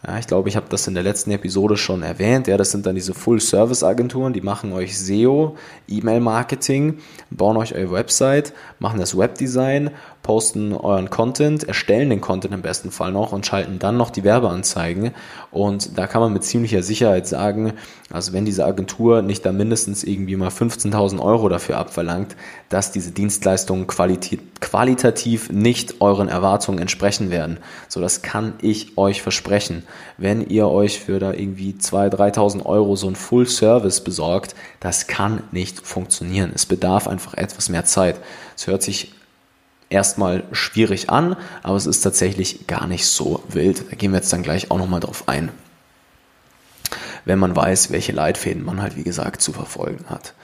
Ja, 0.06 0.18
ich 0.18 0.26
glaube, 0.26 0.50
ich 0.50 0.56
habe 0.56 0.66
das 0.68 0.86
in 0.86 0.92
der 0.92 1.02
letzten 1.02 1.30
Episode 1.30 1.78
schon 1.78 2.02
erwähnt. 2.02 2.46
Ja, 2.46 2.58
das 2.58 2.70
sind 2.70 2.84
dann 2.84 2.94
diese 2.94 3.14
Full-Service-Agenturen, 3.14 4.34
die 4.34 4.42
machen 4.42 4.74
euch 4.74 4.98
SEO, 4.98 5.56
E-Mail-Marketing, 5.88 6.98
bauen 7.30 7.56
euch 7.56 7.74
eure 7.74 7.92
Website, 7.92 8.52
machen 8.78 9.00
das 9.00 9.16
Webdesign 9.16 9.90
posten 10.24 10.72
euren 10.72 11.10
Content, 11.10 11.64
erstellen 11.64 12.08
den 12.08 12.22
Content 12.22 12.54
im 12.54 12.62
besten 12.62 12.90
Fall 12.90 13.12
noch 13.12 13.32
und 13.32 13.46
schalten 13.46 13.78
dann 13.78 13.98
noch 13.98 14.10
die 14.10 14.24
Werbeanzeigen. 14.24 15.12
Und 15.52 15.96
da 15.98 16.06
kann 16.06 16.22
man 16.22 16.32
mit 16.32 16.42
ziemlicher 16.42 16.82
Sicherheit 16.82 17.28
sagen, 17.28 17.74
also 18.10 18.32
wenn 18.32 18.46
diese 18.46 18.64
Agentur 18.64 19.20
nicht 19.20 19.44
da 19.44 19.52
mindestens 19.52 20.02
irgendwie 20.02 20.34
mal 20.36 20.48
15.000 20.48 21.20
Euro 21.20 21.50
dafür 21.50 21.76
abverlangt, 21.76 22.36
dass 22.70 22.90
diese 22.90 23.12
Dienstleistungen 23.12 23.86
qualitativ 23.86 25.50
nicht 25.50 26.00
euren 26.00 26.28
Erwartungen 26.28 26.78
entsprechen 26.78 27.30
werden. 27.30 27.58
So, 27.88 28.00
das 28.00 28.22
kann 28.22 28.54
ich 28.62 28.96
euch 28.96 29.20
versprechen. 29.20 29.82
Wenn 30.16 30.48
ihr 30.48 30.68
euch 30.68 31.00
für 31.00 31.18
da 31.18 31.34
irgendwie 31.34 31.72
2.000, 31.78 32.34
3.000 32.34 32.66
Euro 32.66 32.96
so 32.96 33.08
ein 33.08 33.14
Full 33.14 33.46
Service 33.46 34.00
besorgt, 34.00 34.54
das 34.80 35.06
kann 35.06 35.42
nicht 35.52 35.86
funktionieren. 35.86 36.50
Es 36.54 36.64
bedarf 36.64 37.08
einfach 37.08 37.34
etwas 37.34 37.68
mehr 37.68 37.84
Zeit. 37.84 38.16
Es 38.56 38.66
hört 38.66 38.82
sich 38.82 39.12
erstmal 39.90 40.44
schwierig 40.52 41.10
an, 41.10 41.36
aber 41.62 41.76
es 41.76 41.86
ist 41.86 42.00
tatsächlich 42.00 42.66
gar 42.66 42.86
nicht 42.86 43.06
so 43.06 43.42
wild. 43.48 43.90
Da 43.90 43.96
gehen 43.96 44.12
wir 44.12 44.18
jetzt 44.18 44.32
dann 44.32 44.42
gleich 44.42 44.70
auch 44.70 44.78
nochmal 44.78 45.00
drauf 45.00 45.24
ein. 45.26 45.50
Wenn 47.24 47.38
man 47.38 47.56
weiß, 47.56 47.90
welche 47.90 48.12
Leitfäden 48.12 48.64
man 48.64 48.82
halt, 48.82 48.96
wie 48.96 49.04
gesagt, 49.04 49.40
zu 49.40 49.52
verfolgen 49.52 50.04
hat. 50.08 50.34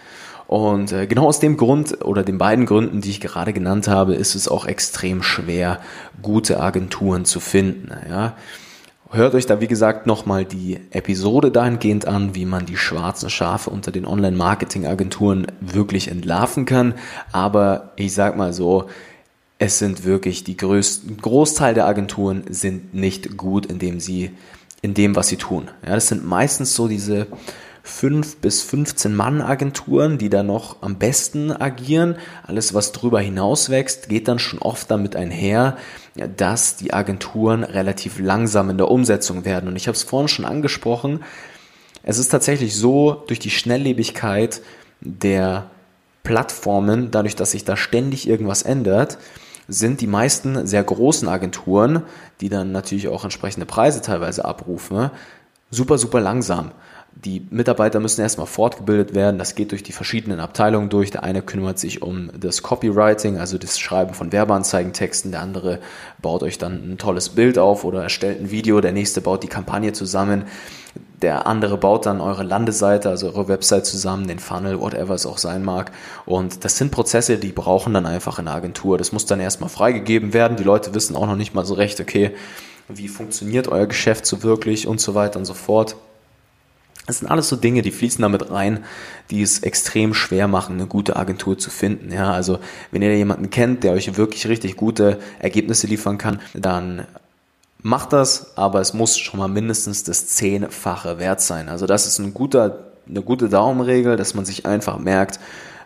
Und 0.51 0.91
äh, 0.91 1.07
genau 1.07 1.29
aus 1.29 1.39
dem 1.39 1.57
Grund 1.57 2.05
oder 2.05 2.25
den 2.25 2.37
beiden 2.37 2.67
Gründen, 2.67 3.01
die 3.01 3.11
ich 3.11 3.21
gerade 3.21 3.53
genannt 3.53 3.87
habe, 3.87 4.15
ist 4.15 4.35
es 4.35 4.49
auch 4.49 4.67
extrem 4.67 5.23
schwer, 5.23 5.79
gute 6.23 6.59
Agenturen 6.59 7.25
zu 7.25 7.39
finden. 7.39 7.93
Ja. 8.09 8.35
Hört 9.13 9.35
euch 9.35 9.47
da, 9.47 9.61
wie 9.61 9.69
gesagt, 9.69 10.09
nochmal 10.09 10.45
die 10.45 10.81
Episode 10.91 11.53
dahingehend 11.53 12.09
an, 12.09 12.35
wie 12.35 12.47
man 12.47 12.67
die 12.67 12.77
schwarzen 12.77 13.31
Schafe 13.31 13.71
unter 13.71 13.93
den 13.93 14.05
Online-Marketing-Agenturen 14.05 15.47
wirklich 15.61 16.09
entlarven 16.09 16.65
kann. 16.65 16.95
Aber 17.31 17.93
ich 17.95 18.13
sag 18.15 18.37
mal 18.37 18.53
so, 18.53 18.89
es 19.61 19.79
sind 19.79 20.05
wirklich 20.05 20.43
die 20.43 20.57
größten, 20.57 21.19
Großteil 21.19 21.75
der 21.75 21.87
Agenturen 21.87 22.45
sind 22.49 22.95
nicht 22.95 23.37
gut 23.37 23.67
in 23.67 23.79
dem 23.79 24.01
sie, 24.01 24.31
in 24.81 24.95
dem, 24.95 25.15
was 25.15 25.29
sie 25.29 25.37
tun. 25.37 25.69
Ja, 25.87 25.95
das 25.95 26.09
sind 26.09 26.27
meistens 26.27 26.75
so 26.75 26.89
diese 26.89 27.27
fünf 27.83 28.37
bis 28.37 28.63
15 28.63 29.15
Mann 29.15 29.43
Agenturen, 29.43 30.17
die 30.17 30.31
da 30.31 30.43
noch 30.43 30.81
am 30.81 30.97
besten 30.97 31.53
agieren. 31.53 32.17
Alles, 32.47 32.73
was 32.73 32.93
drüber 32.93 33.21
hinaus 33.21 33.69
wächst, 33.69 34.09
geht 34.09 34.29
dann 34.29 34.39
schon 34.39 34.61
oft 34.61 34.91
damit 34.91 35.15
einher, 35.15 35.77
dass 36.39 36.77
die 36.77 36.95
Agenturen 36.95 37.63
relativ 37.63 38.19
langsam 38.19 38.71
in 38.71 38.79
der 38.79 38.91
Umsetzung 38.91 39.45
werden. 39.45 39.69
Und 39.69 39.77
ich 39.77 39.89
habe 39.89 39.97
es 39.97 40.05
vorhin 40.05 40.29
schon 40.29 40.47
angesprochen. 40.47 41.23
Es 42.03 42.17
ist 42.17 42.31
tatsächlich 42.31 42.75
so, 42.75 43.25
durch 43.27 43.41
die 43.41 43.51
Schnelllebigkeit 43.51 44.63
der 45.03 45.71
Plattformen, 46.23 47.11
dadurch, 47.11 47.37
dass 47.37 47.51
sich 47.51 47.67
da 47.67 47.77
ständig 47.77 48.27
irgendwas 48.27 48.63
ändert, 48.63 49.19
sind 49.71 50.01
die 50.01 50.07
meisten 50.07 50.67
sehr 50.67 50.83
großen 50.83 51.29
Agenturen, 51.29 52.03
die 52.41 52.49
dann 52.49 52.73
natürlich 52.73 53.09
auch 53.09 53.25
entsprechende 53.25 53.67
Preise 53.67 54.03
teilweise 54.03 54.45
abrufen, 54.45 55.11
super, 55.71 55.97
super 55.97 56.21
langsam. 56.21 56.73
Die 57.15 57.47
Mitarbeiter 57.51 58.01
müssen 58.01 58.21
erstmal 58.21 58.47
fortgebildet 58.47 59.15
werden. 59.15 59.39
Das 59.39 59.55
geht 59.55 59.73
durch 59.73 59.83
die 59.83 59.93
verschiedenen 59.93 60.41
Abteilungen 60.41 60.89
durch. 60.89 61.11
Der 61.11 61.25
eine 61.25 61.43
kümmert 61.43 61.79
sich 61.79 62.03
um 62.03 62.31
das 62.39 62.63
Copywriting, 62.63 63.37
also 63.37 63.59
das 63.59 63.79
Schreiben 63.79 64.15
von 64.15 64.33
Werbeanzeigentexten. 64.33 65.33
Der 65.33 65.43
andere 65.43 65.81
baut 66.23 66.43
euch 66.43 66.57
dann 66.59 66.93
ein 66.93 66.99
tolles 66.99 67.31
Bild 67.31 67.59
auf 67.59 67.85
oder 67.85 68.03
erstellt 68.03 68.41
ein 68.41 68.51
Video. 68.51 68.81
Der 68.81 68.93
nächste 68.93 69.21
baut 69.21 69.43
die 69.43 69.49
Kampagne 69.49 69.93
zusammen. 69.93 70.45
Der 71.23 71.47
andere 71.47 71.77
baut 71.77 72.07
dann 72.07 72.21
eure 72.21 72.43
Landeseite, 72.43 73.11
also 73.11 73.27
eure 73.29 73.49
Website 73.49 73.85
zusammen, 73.87 74.27
den 74.27 74.39
Funnel, 74.39 74.81
whatever 74.81 75.15
es 75.15 75.27
auch 75.27 75.39
sein 75.39 75.63
mag. 75.63 75.93
Und 76.25 76.65
das 76.65 76.79
sind 76.79 76.91
Prozesse, 76.91 77.37
die 77.37 77.53
brauchen 77.53 77.93
dann 77.93 78.07
einfach 78.07 78.39
eine 78.39 78.51
Agentur. 78.51 78.97
Das 78.97 79.13
muss 79.13 79.27
dann 79.27 79.39
erstmal 79.39 79.69
freigegeben 79.71 80.33
werden. 80.33 80.57
Die 80.57 80.65
Leute 80.65 80.95
wissen 80.95 81.17
auch 81.17 81.27
noch 81.27 81.37
nicht 81.37 81.55
mal 81.55 81.67
so 81.67 81.75
recht, 81.75 82.01
okay, 82.01 82.31
wie 82.89 83.09
funktioniert 83.09 83.69
euer 83.69 83.87
Geschäft 83.87 84.27
so 84.27 84.43
wirklich 84.43 84.87
und 84.87 85.01
so 85.01 85.15
weiter 85.15 85.39
und 85.39 85.45
so 85.45 85.55
fort. 85.55 85.97
Das 87.07 87.19
sind 87.19 87.29
alles 87.29 87.49
so 87.49 87.57
Dinge, 87.57 87.83
die 87.83 87.91
fließen 87.91 88.23
damit 88.23 88.51
rein, 88.51 88.85
die 89.31 89.43
es 89.43 89.61
extrem 89.61 90.15
schwer 90.15 90.49
machen, 90.49 90.77
eine 90.77 90.87
gute 90.87 91.17
Agentur 91.17 91.59
zu 91.59 91.69
finden. 91.69 92.13
Ja, 92.13 92.33
also 92.33 92.61
wenn 92.93 93.03
ihr 93.03 93.17
jemanden 93.17 93.51
kennt, 93.51 93.85
der 93.85 93.93
euch 93.93 94.17
wirklich 94.17 94.47
richtig 94.47 94.77
gute 94.77 95.19
Ergebnisse 95.41 95.87
liefern 95.87 96.19
kann, 96.19 96.41
dann 96.55 97.07
macht 97.83 98.13
das, 98.13 98.57
aber 98.57 98.81
es 98.81 98.95
muss 98.95 99.19
schon 99.19 99.41
mal 99.41 99.49
mindestens 99.49 100.05
das 100.05 100.27
Zehnfache 100.27 101.19
wert 101.19 101.41
sein. 101.41 101.69
Also 101.69 101.87
das 101.87 102.07
ist 102.07 102.19
ein 102.19 102.35
guter, 102.35 102.79
eine 103.09 103.23
gute 103.23 103.49
Daumenregel, 103.49 104.17
dass 104.17 104.35
man 104.35 104.45
sich 104.45 104.67
einfach 104.67 104.99
merkt, 104.99 105.41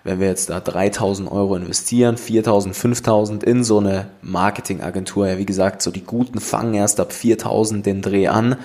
wenn 0.05 0.21
wir 0.21 0.27
jetzt 0.27 0.51
da 0.51 0.61
3000 0.61 1.33
Euro 1.33 1.57
investieren, 1.57 2.19
4000, 2.19 2.77
5000 2.77 3.43
in 3.43 3.65
so 3.65 3.79
eine 3.79 4.09
Marketingagentur, 4.21 5.27
ja 5.27 5.39
wie 5.39 5.47
gesagt, 5.47 5.81
so 5.81 5.91
die 5.91 6.05
Guten 6.05 6.41
fangen 6.41 6.75
erst 6.75 7.01
ab 7.01 7.13
4000 7.13 7.87
den 7.87 8.03
Dreh 8.03 8.29
an, 8.29 8.57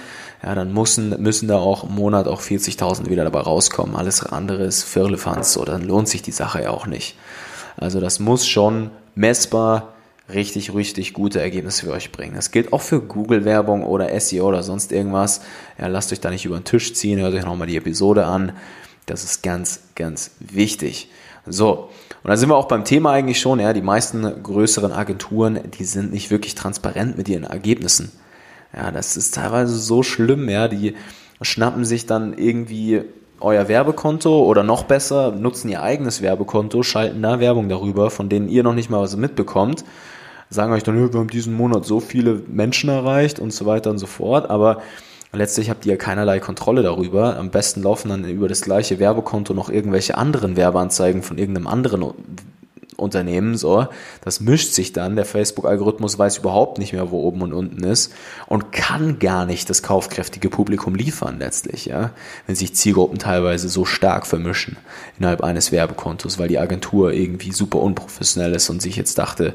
ja, 0.44 0.54
dann 0.54 0.74
müssen, 0.74 1.22
müssen 1.22 1.48
da 1.48 1.58
auch 1.58 1.86
im 1.86 1.96
Monat 1.96 2.28
auch 2.28 2.42
40.000 2.42 3.10
wieder 3.10 3.24
dabei 3.24 3.40
rauskommen. 3.40 3.96
Alles 3.96 4.26
andere 4.26 4.64
ist 4.64 4.84
Firlefanz, 4.84 5.54
so, 5.54 5.64
dann 5.64 5.84
lohnt 5.84 6.10
sich 6.10 6.22
die 6.22 6.32
Sache 6.32 6.64
ja 6.64 6.72
auch 6.72 6.88
nicht. 6.88 7.18
Also 7.78 8.02
das 8.02 8.20
muss 8.20 8.46
schon 8.46 8.90
messbar 9.16 9.94
richtig, 10.34 10.74
richtig 10.74 11.14
gute 11.14 11.42
Ergebnisse 11.42 11.86
für 11.86 11.92
euch 11.92 12.12
bringen. 12.12 12.36
Das 12.36 12.52
gilt 12.52 12.74
auch 12.74 12.82
für 12.82 13.02
Google-Werbung 13.02 13.84
oder 13.84 14.18
SEO 14.20 14.48
oder 14.48 14.64
sonst 14.64 14.92
irgendwas. 14.92 15.42
Ja, 15.80 15.88
lasst 15.88 16.12
euch 16.12 16.20
da 16.20 16.30
nicht 16.30 16.46
über 16.46 16.58
den 16.58 16.66
Tisch 16.66 16.94
ziehen, 16.94 17.20
hört 17.20 17.34
euch 17.34 17.46
nochmal 17.46 17.68
die 17.68 17.78
Episode 17.78 18.26
an. 18.26 18.54
Das 19.06 19.24
ist 19.24 19.42
ganz, 19.42 19.82
ganz 19.96 20.32
wichtig. 20.40 21.10
So, 21.46 21.90
und 22.24 22.30
da 22.30 22.38
sind 22.38 22.50
wir 22.50 22.58
auch 22.58 22.68
beim 22.68 22.86
Thema 22.86 23.12
eigentlich 23.12 23.40
schon. 23.40 23.60
Ja, 23.60 23.74
die 23.74 23.82
meisten 23.82 24.44
größeren 24.44 24.92
Agenturen, 24.92 25.60
die 25.78 25.86
sind 25.86 26.12
nicht 26.14 26.30
wirklich 26.30 26.54
transparent 26.54 27.18
mit 27.18 27.28
ihren 27.28 27.44
Ergebnissen. 27.44 28.12
Ja, 28.76 28.92
das 28.92 29.18
ist 29.18 29.34
teilweise 29.34 29.78
so 29.78 30.04
schlimm. 30.04 30.48
Ja, 30.48 30.68
die 30.68 30.96
schnappen 31.42 31.86
sich 31.86 32.06
dann 32.06 32.38
irgendwie 32.38 33.02
euer 33.40 33.68
Werbekonto 33.68 34.44
oder 34.44 34.64
noch 34.64 34.84
besser, 34.84 35.32
nutzen 35.32 35.70
ihr 35.70 35.82
eigenes 35.82 36.22
Werbekonto, 36.22 36.84
schalten 36.84 37.22
da 37.22 37.40
Werbung 37.40 37.70
darüber, 37.70 38.12
von 38.12 38.28
denen 38.28 38.50
ihr 38.50 38.64
noch 38.64 38.76
nicht 38.76 38.90
mal 38.90 39.00
was 39.02 39.16
mitbekommt 39.16 39.86
sagen 40.50 40.74
euch 40.74 40.84
dann, 40.84 40.98
wir 40.98 41.20
haben 41.20 41.30
diesen 41.30 41.54
Monat 41.54 41.86
so 41.86 42.00
viele 42.00 42.42
Menschen 42.48 42.90
erreicht 42.90 43.40
und 43.40 43.54
so 43.54 43.66
weiter 43.66 43.90
und 43.92 44.00
so 44.00 44.08
fort, 44.08 44.50
aber 44.50 44.82
letztlich 45.32 45.70
habt 45.70 45.86
ihr 45.86 45.98
keinerlei 45.98 46.40
Kontrolle 46.40 46.82
darüber. 46.82 47.38
Am 47.38 47.52
besten 47.52 47.84
laufen 47.84 48.10
dann 48.10 48.26
über 48.26 48.48
das 48.48 48.62
gleiche 48.62 49.00
Werbekonto 49.00 49.54
noch 49.54 49.70
irgendwelche 49.70 50.18
anderen 50.18 50.56
Werbeanzeigen 50.56 51.22
von 51.22 51.38
irgendeinem 51.38 51.68
anderen 51.68 52.14
Unternehmen, 53.00 53.58
so. 53.58 53.88
Das 54.22 54.42
mischt 54.42 54.74
sich 54.74 54.94
dann. 54.94 55.16
Der 55.16 55.26
Facebook-Algorithmus 55.26 56.20
weiß 56.20 56.40
überhaupt 56.40 56.78
nicht 56.78 56.94
mehr, 56.94 57.12
wo 57.12 57.22
oben 57.22 57.42
und 57.42 57.54
unten 57.54 57.84
ist 57.84 58.14
und 58.48 58.72
kann 58.72 59.20
gar 59.20 59.46
nicht 59.46 59.70
das 59.70 59.84
kaufkräftige 59.84 60.50
Publikum 60.50 60.96
liefern 60.96 61.40
letztlich, 61.40 61.86
ja. 61.86 62.12
Wenn 62.46 62.56
sich 62.56 62.76
Zielgruppen 62.76 63.20
teilweise 63.20 63.70
so 63.70 63.86
stark 63.86 64.28
vermischen 64.28 64.78
innerhalb 65.18 65.44
eines 65.44 65.72
Werbekontos, 65.72 66.38
weil 66.40 66.50
die 66.50 66.60
Agentur 66.60 67.14
irgendwie 67.14 67.52
super 67.52 67.80
unprofessionell 67.80 68.54
ist 68.54 68.70
und 68.70 68.82
sich 68.82 68.96
jetzt 68.96 69.18
dachte, 69.18 69.54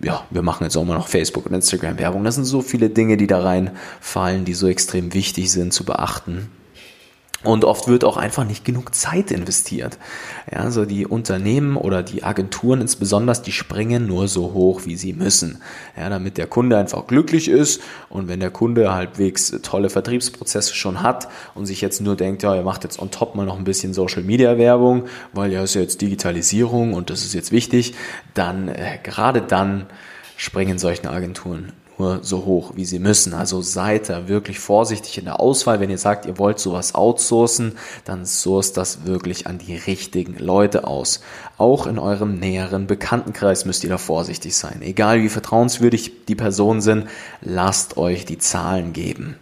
ja, 0.00 0.24
wir 0.30 0.42
machen 0.42 0.64
jetzt 0.64 0.76
auch 0.76 0.84
mal 0.84 0.94
noch 0.94 1.08
Facebook 1.08 1.46
und 1.46 1.54
Instagram 1.54 1.98
Werbung. 1.98 2.24
Das 2.24 2.36
sind 2.36 2.44
so 2.44 2.62
viele 2.62 2.90
Dinge, 2.90 3.16
die 3.16 3.26
da 3.26 3.42
reinfallen, 3.42 4.44
die 4.44 4.54
so 4.54 4.68
extrem 4.68 5.14
wichtig 5.14 5.50
sind 5.50 5.72
zu 5.72 5.84
beachten. 5.84 6.50
Und 7.44 7.64
oft 7.64 7.88
wird 7.88 8.04
auch 8.04 8.16
einfach 8.16 8.44
nicht 8.44 8.64
genug 8.64 8.94
Zeit 8.94 9.32
investiert. 9.32 9.98
Ja, 10.50 10.60
also 10.60 10.84
die 10.84 11.06
Unternehmen 11.06 11.76
oder 11.76 12.02
die 12.02 12.22
Agenturen 12.22 12.80
insbesondere, 12.80 13.42
die 13.42 13.52
springen 13.52 14.06
nur 14.06 14.28
so 14.28 14.52
hoch, 14.52 14.82
wie 14.84 14.96
sie 14.96 15.12
müssen. 15.12 15.60
Ja, 15.96 16.08
damit 16.08 16.38
der 16.38 16.46
Kunde 16.46 16.78
einfach 16.78 17.06
glücklich 17.08 17.48
ist. 17.48 17.80
Und 18.08 18.28
wenn 18.28 18.38
der 18.38 18.50
Kunde 18.50 18.94
halbwegs 18.94 19.50
tolle 19.62 19.90
Vertriebsprozesse 19.90 20.74
schon 20.74 21.02
hat 21.02 21.28
und 21.54 21.66
sich 21.66 21.80
jetzt 21.80 22.00
nur 22.00 22.14
denkt, 22.14 22.44
ja, 22.44 22.54
er 22.54 22.62
macht 22.62 22.84
jetzt 22.84 23.00
on 23.00 23.10
top 23.10 23.34
mal 23.34 23.44
noch 23.44 23.58
ein 23.58 23.64
bisschen 23.64 23.92
Social 23.92 24.22
Media 24.22 24.56
Werbung, 24.56 25.06
weil 25.32 25.52
ja 25.52 25.62
ist 25.62 25.74
ja 25.74 25.80
jetzt 25.80 26.00
Digitalisierung 26.00 26.94
und 26.94 27.10
das 27.10 27.24
ist 27.24 27.34
jetzt 27.34 27.50
wichtig, 27.50 27.94
dann, 28.34 28.68
äh, 28.68 28.98
gerade 29.02 29.42
dann 29.42 29.86
springen 30.36 30.78
solche 30.78 31.10
Agenturen 31.10 31.72
nur 31.98 32.20
so 32.22 32.44
hoch, 32.44 32.72
wie 32.74 32.84
sie 32.84 32.98
müssen. 32.98 33.34
Also 33.34 33.62
seid 33.62 34.08
da 34.08 34.28
wirklich 34.28 34.58
vorsichtig 34.58 35.18
in 35.18 35.24
der 35.24 35.40
Auswahl. 35.40 35.80
Wenn 35.80 35.90
ihr 35.90 35.98
sagt, 35.98 36.26
ihr 36.26 36.38
wollt 36.38 36.58
sowas 36.58 36.94
outsourcen, 36.94 37.76
dann 38.04 38.26
source 38.26 38.72
das 38.72 39.06
wirklich 39.06 39.46
an 39.46 39.58
die 39.58 39.76
richtigen 39.76 40.38
Leute 40.38 40.86
aus. 40.86 41.20
Auch 41.58 41.86
in 41.86 41.98
eurem 41.98 42.38
näheren 42.38 42.86
Bekanntenkreis 42.86 43.64
müsst 43.64 43.84
ihr 43.84 43.90
da 43.90 43.98
vorsichtig 43.98 44.56
sein. 44.56 44.82
Egal 44.82 45.22
wie 45.22 45.28
vertrauenswürdig 45.28 46.26
die 46.26 46.34
Personen 46.34 46.80
sind, 46.80 47.08
lasst 47.40 47.96
euch 47.96 48.24
die 48.24 48.38
Zahlen 48.38 48.92
geben. 48.92 49.36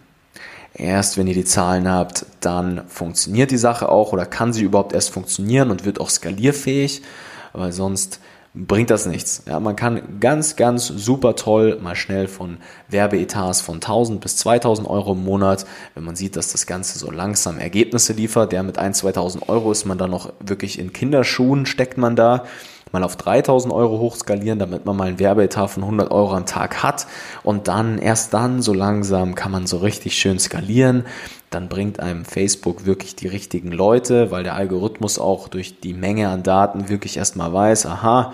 Erst 0.73 1.17
wenn 1.17 1.27
ihr 1.27 1.33
die 1.33 1.45
Zahlen 1.45 1.89
habt, 1.89 2.25
dann 2.39 2.87
funktioniert 2.87 3.51
die 3.51 3.57
Sache 3.57 3.89
auch 3.89 4.13
oder 4.13 4.25
kann 4.25 4.53
sie 4.53 4.63
überhaupt 4.63 4.93
erst 4.93 5.09
funktionieren 5.09 5.69
und 5.69 5.85
wird 5.85 5.99
auch 5.99 6.09
skalierfähig, 6.09 7.01
weil 7.53 7.73
sonst 7.73 8.19
bringt 8.53 8.89
das 8.89 9.05
nichts. 9.05 9.43
Ja, 9.47 9.59
man 9.59 9.75
kann 9.75 10.19
ganz, 10.19 10.55
ganz 10.55 10.87
super 10.87 11.35
toll 11.35 11.79
mal 11.81 11.95
schnell 11.95 12.27
von 12.27 12.57
Werbeetats 12.89 13.61
von 13.61 13.75
1000 13.75 14.19
bis 14.19 14.37
2000 14.37 14.87
Euro 14.89 15.13
im 15.13 15.23
Monat, 15.23 15.65
wenn 15.95 16.03
man 16.03 16.15
sieht, 16.15 16.35
dass 16.35 16.51
das 16.51 16.67
Ganze 16.67 16.99
so 16.99 17.11
langsam 17.11 17.59
Ergebnisse 17.59 18.13
liefert, 18.13 18.51
der 18.51 18.63
mit 18.63 18.77
1, 18.77 18.99
2000 18.99 19.47
Euro 19.47 19.71
ist 19.71 19.85
man 19.85 19.97
da 19.97 20.07
noch 20.07 20.33
wirklich 20.39 20.79
in 20.79 20.91
Kinderschuhen, 20.91 21.65
steckt 21.65 21.97
man 21.97 22.15
da. 22.15 22.45
Mal 22.91 23.03
auf 23.03 23.15
3000 23.15 23.73
Euro 23.73 23.99
hochskalieren, 23.99 24.59
damit 24.59 24.85
man 24.85 24.95
mal 24.95 25.07
einen 25.07 25.19
Werbeetat 25.19 25.69
von 25.69 25.83
100 25.83 26.11
Euro 26.11 26.33
am 26.33 26.45
Tag 26.45 26.83
hat 26.83 27.07
und 27.43 27.67
dann, 27.67 27.97
erst 27.97 28.33
dann, 28.33 28.61
so 28.61 28.73
langsam 28.73 29.35
kann 29.35 29.51
man 29.51 29.67
so 29.67 29.77
richtig 29.77 30.15
schön 30.15 30.39
skalieren. 30.39 31.05
Dann 31.49 31.67
bringt 31.67 31.99
einem 31.99 32.23
Facebook 32.23 32.85
wirklich 32.85 33.15
die 33.15 33.27
richtigen 33.27 33.71
Leute, 33.71 34.31
weil 34.31 34.43
der 34.43 34.55
Algorithmus 34.55 35.19
auch 35.19 35.47
durch 35.49 35.79
die 35.79 35.93
Menge 35.93 36.29
an 36.29 36.43
Daten 36.43 36.89
wirklich 36.89 37.17
erstmal 37.17 37.51
weiß, 37.51 37.85
aha, 37.87 38.33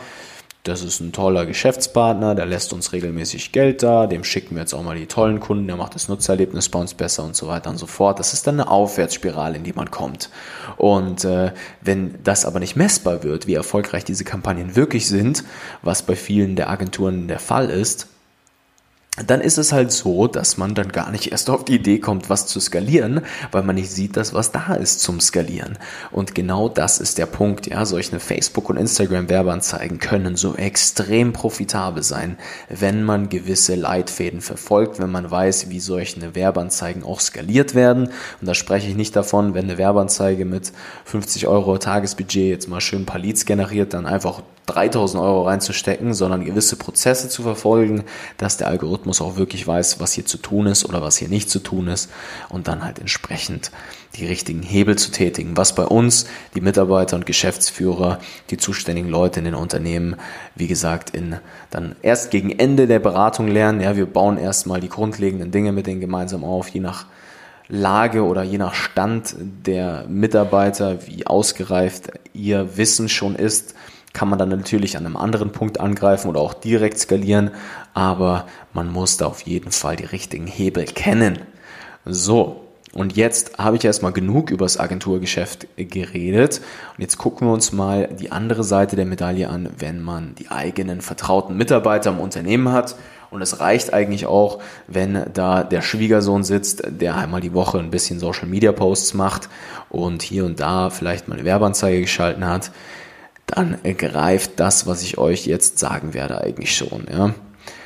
das 0.67 0.83
ist 0.83 0.99
ein 0.99 1.11
toller 1.11 1.45
Geschäftspartner, 1.45 2.35
der 2.35 2.45
lässt 2.45 2.73
uns 2.73 2.91
regelmäßig 2.91 3.51
Geld 3.51 3.83
da, 3.83 4.07
dem 4.07 4.23
schicken 4.23 4.55
wir 4.55 4.61
jetzt 4.61 4.73
auch 4.73 4.83
mal 4.83 4.97
die 4.97 5.05
tollen 5.05 5.39
Kunden, 5.39 5.67
der 5.67 5.77
macht 5.77 5.95
das 5.95 6.09
Nutzererlebnis 6.09 6.69
bei 6.69 6.79
uns 6.79 6.93
besser 6.93 7.23
und 7.23 7.35
so 7.35 7.47
weiter 7.47 7.69
und 7.69 7.77
so 7.77 7.87
fort. 7.87 8.19
Das 8.19 8.33
ist 8.33 8.45
dann 8.47 8.59
eine 8.59 8.69
Aufwärtsspirale, 8.69 9.57
in 9.57 9.63
die 9.63 9.73
man 9.73 9.91
kommt. 9.91 10.29
Und 10.75 11.23
äh, 11.23 11.51
wenn 11.81 12.15
das 12.23 12.45
aber 12.45 12.59
nicht 12.59 12.75
messbar 12.75 13.23
wird, 13.23 13.47
wie 13.47 13.53
erfolgreich 13.53 14.03
diese 14.03 14.23
Kampagnen 14.23 14.75
wirklich 14.75 15.07
sind, 15.07 15.43
was 15.81 16.03
bei 16.03 16.15
vielen 16.15 16.55
der 16.55 16.69
Agenturen 16.69 17.27
der 17.27 17.39
Fall 17.39 17.69
ist, 17.69 18.07
dann 19.25 19.41
ist 19.41 19.57
es 19.57 19.71
halt 19.71 19.91
so, 19.91 20.27
dass 20.27 20.57
man 20.57 20.75
dann 20.75 20.91
gar 20.91 21.09
nicht 21.11 21.31
erst 21.31 21.49
auf 21.49 21.65
die 21.65 21.75
Idee 21.75 21.99
kommt, 21.99 22.29
was 22.29 22.45
zu 22.45 22.59
skalieren, 22.59 23.21
weil 23.51 23.63
man 23.63 23.75
nicht 23.75 23.91
sieht, 23.91 24.15
dass 24.15 24.33
was 24.33 24.51
da 24.51 24.75
ist 24.75 24.99
zum 24.99 25.19
Skalieren. 25.19 25.79
Und 26.11 26.35
genau 26.35 26.69
das 26.69 26.99
ist 26.99 27.17
der 27.17 27.25
Punkt. 27.25 27.67
Ja, 27.67 27.85
solche 27.85 28.19
Facebook- 28.19 28.69
und 28.69 28.77
Instagram-Werbeanzeigen 28.77 29.97
können 29.99 30.35
so 30.35 30.55
extrem 30.55 31.33
profitabel 31.33 32.03
sein, 32.03 32.37
wenn 32.69 33.03
man 33.03 33.29
gewisse 33.29 33.75
Leitfäden 33.75 34.41
verfolgt, 34.41 34.99
wenn 34.99 35.11
man 35.11 35.29
weiß, 35.29 35.69
wie 35.69 35.79
solche 35.79 36.35
Werbeanzeigen 36.35 37.03
auch 37.03 37.19
skaliert 37.19 37.73
werden. 37.73 38.09
Und 38.39 38.47
da 38.47 38.53
spreche 38.53 38.87
ich 38.87 38.95
nicht 38.95 39.15
davon, 39.15 39.55
wenn 39.55 39.65
eine 39.65 39.79
Werbeanzeige 39.79 40.45
mit 40.45 40.71
50 41.05 41.47
Euro 41.47 41.77
Tagesbudget 41.79 42.49
jetzt 42.49 42.69
mal 42.69 42.81
schön 42.81 43.01
ein 43.01 43.05
paar 43.05 43.19
Leads 43.19 43.45
generiert, 43.45 43.93
dann 43.93 44.05
einfach 44.05 44.43
3000 44.67 45.23
Euro 45.23 45.43
reinzustecken, 45.43 46.13
sondern 46.13 46.45
gewisse 46.45 46.75
Prozesse 46.75 47.29
zu 47.29 47.41
verfolgen, 47.41 48.03
dass 48.37 48.57
der 48.57 48.67
Algorithmus 48.67 49.21
auch 49.21 49.37
wirklich 49.37 49.65
weiß, 49.65 49.99
was 49.99 50.13
hier 50.13 50.25
zu 50.25 50.37
tun 50.37 50.67
ist 50.67 50.85
oder 50.85 51.01
was 51.01 51.17
hier 51.17 51.29
nicht 51.29 51.49
zu 51.49 51.59
tun 51.59 51.87
ist 51.87 52.09
und 52.49 52.67
dann 52.67 52.83
halt 52.83 52.99
entsprechend 52.99 53.71
die 54.15 54.25
richtigen 54.25 54.61
Hebel 54.61 54.97
zu 54.97 55.11
tätigen, 55.11 55.55
was 55.57 55.73
bei 55.73 55.85
uns 55.85 56.27
die 56.53 56.61
Mitarbeiter 56.61 57.15
und 57.15 57.25
Geschäftsführer, 57.25 58.19
die 58.49 58.57
zuständigen 58.57 59.09
Leute 59.09 59.39
in 59.39 59.45
den 59.45 59.55
Unternehmen, 59.55 60.17
wie 60.55 60.67
gesagt, 60.67 61.11
in 61.11 61.37
dann 61.69 61.95
erst 62.01 62.31
gegen 62.31 62.51
Ende 62.51 62.87
der 62.87 62.99
Beratung 62.99 63.47
lernen. 63.47 63.81
Ja, 63.81 63.95
wir 63.95 64.05
bauen 64.05 64.37
erstmal 64.37 64.81
die 64.81 64.89
grundlegenden 64.89 65.51
Dinge 65.51 65.71
mit 65.71 65.87
denen 65.87 66.01
gemeinsam 66.01 66.43
auf, 66.43 66.67
je 66.69 66.81
nach 66.81 67.05
Lage 67.69 68.23
oder 68.23 68.43
je 68.43 68.57
nach 68.57 68.73
Stand 68.73 69.35
der 69.65 70.05
Mitarbeiter, 70.07 71.05
wie 71.07 71.27
ausgereift 71.27 72.11
ihr 72.33 72.77
Wissen 72.77 73.09
schon 73.09 73.35
ist, 73.35 73.75
kann 74.17 74.29
man 74.29 74.39
dann 74.39 74.49
natürlich 74.49 74.97
an 74.97 75.05
einem 75.05 75.15
anderen 75.15 75.51
Punkt 75.51 75.79
angreifen 75.79 76.27
oder 76.27 76.39
auch 76.39 76.55
direkt 76.55 76.97
skalieren, 76.97 77.51
aber 77.93 78.47
man 78.73 78.91
muss 78.91 79.17
da 79.17 79.27
auf 79.27 79.41
jeden 79.41 79.71
Fall 79.71 79.95
die 79.95 80.05
richtigen 80.05 80.47
Hebel 80.47 80.85
kennen. 80.85 81.37
So, 82.03 82.63
und 82.93 83.15
jetzt 83.15 83.59
habe 83.59 83.75
ich 83.75 83.85
erstmal 83.85 84.13
genug 84.13 84.49
über 84.49 84.65
das 84.65 84.79
Agenturgeschäft 84.79 85.67
geredet. 85.77 86.61
Und 86.95 87.01
jetzt 87.03 87.19
gucken 87.19 87.47
wir 87.47 87.53
uns 87.53 87.71
mal 87.71 88.07
die 88.07 88.31
andere 88.31 88.63
Seite 88.63 88.95
der 88.95 89.05
Medaille 89.05 89.49
an, 89.49 89.69
wenn 89.77 90.01
man 90.01 90.33
die 90.33 90.49
eigenen 90.49 91.01
vertrauten 91.01 91.55
Mitarbeiter 91.55 92.09
im 92.09 92.19
Unternehmen 92.19 92.71
hat. 92.71 92.95
Und 93.29 93.43
es 93.43 93.59
reicht 93.59 93.93
eigentlich 93.93 94.25
auch, 94.25 94.63
wenn 94.87 95.25
da 95.31 95.63
der 95.63 95.83
Schwiegersohn 95.83 96.43
sitzt, 96.43 96.81
der 96.87 97.17
einmal 97.17 97.41
die 97.41 97.53
Woche 97.53 97.77
ein 97.77 97.91
bisschen 97.91 98.17
Social 98.17 98.47
Media 98.47 98.71
Posts 98.71 99.13
macht 99.13 99.47
und 99.89 100.23
hier 100.23 100.43
und 100.43 100.59
da 100.59 100.89
vielleicht 100.89 101.27
mal 101.27 101.35
eine 101.35 101.45
Werbeanzeige 101.45 102.01
geschalten 102.01 102.47
hat 102.47 102.71
dann 103.47 103.77
greift 103.97 104.59
das, 104.59 104.85
was 104.85 105.01
ich 105.01 105.17
euch 105.17 105.47
jetzt 105.47 105.79
sagen 105.79 106.13
werde, 106.13 106.41
eigentlich 106.41 106.75
schon. 106.75 107.05
Ja. 107.11 107.33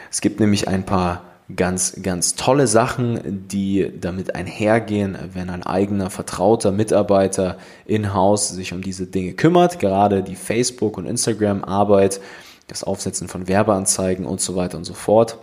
Es 0.10 0.20
gibt 0.20 0.40
nämlich 0.40 0.68
ein 0.68 0.86
paar 0.86 1.22
ganz, 1.56 2.02
ganz 2.02 2.36
tolle 2.36 2.68
Sachen, 2.68 3.48
die 3.48 3.92
damit 4.00 4.36
einhergehen, 4.36 5.18
wenn 5.34 5.50
ein 5.50 5.64
eigener 5.64 6.10
vertrauter 6.10 6.72
Mitarbeiter 6.72 7.58
in-house 7.86 8.50
sich 8.50 8.74
um 8.74 8.82
diese 8.82 9.06
Dinge 9.06 9.34
kümmert, 9.34 9.80
gerade 9.80 10.24
die 10.24 10.36
Facebook- 10.36 10.98
und 10.98 11.06
Instagram-Arbeit, 11.06 12.20
das 12.68 12.84
Aufsetzen 12.84 13.28
von 13.28 13.48
Werbeanzeigen 13.48 14.26
und 14.26 14.42
so 14.42 14.56
weiter 14.56 14.78
und 14.78 14.86
so 14.86 14.94
fort 14.94 15.38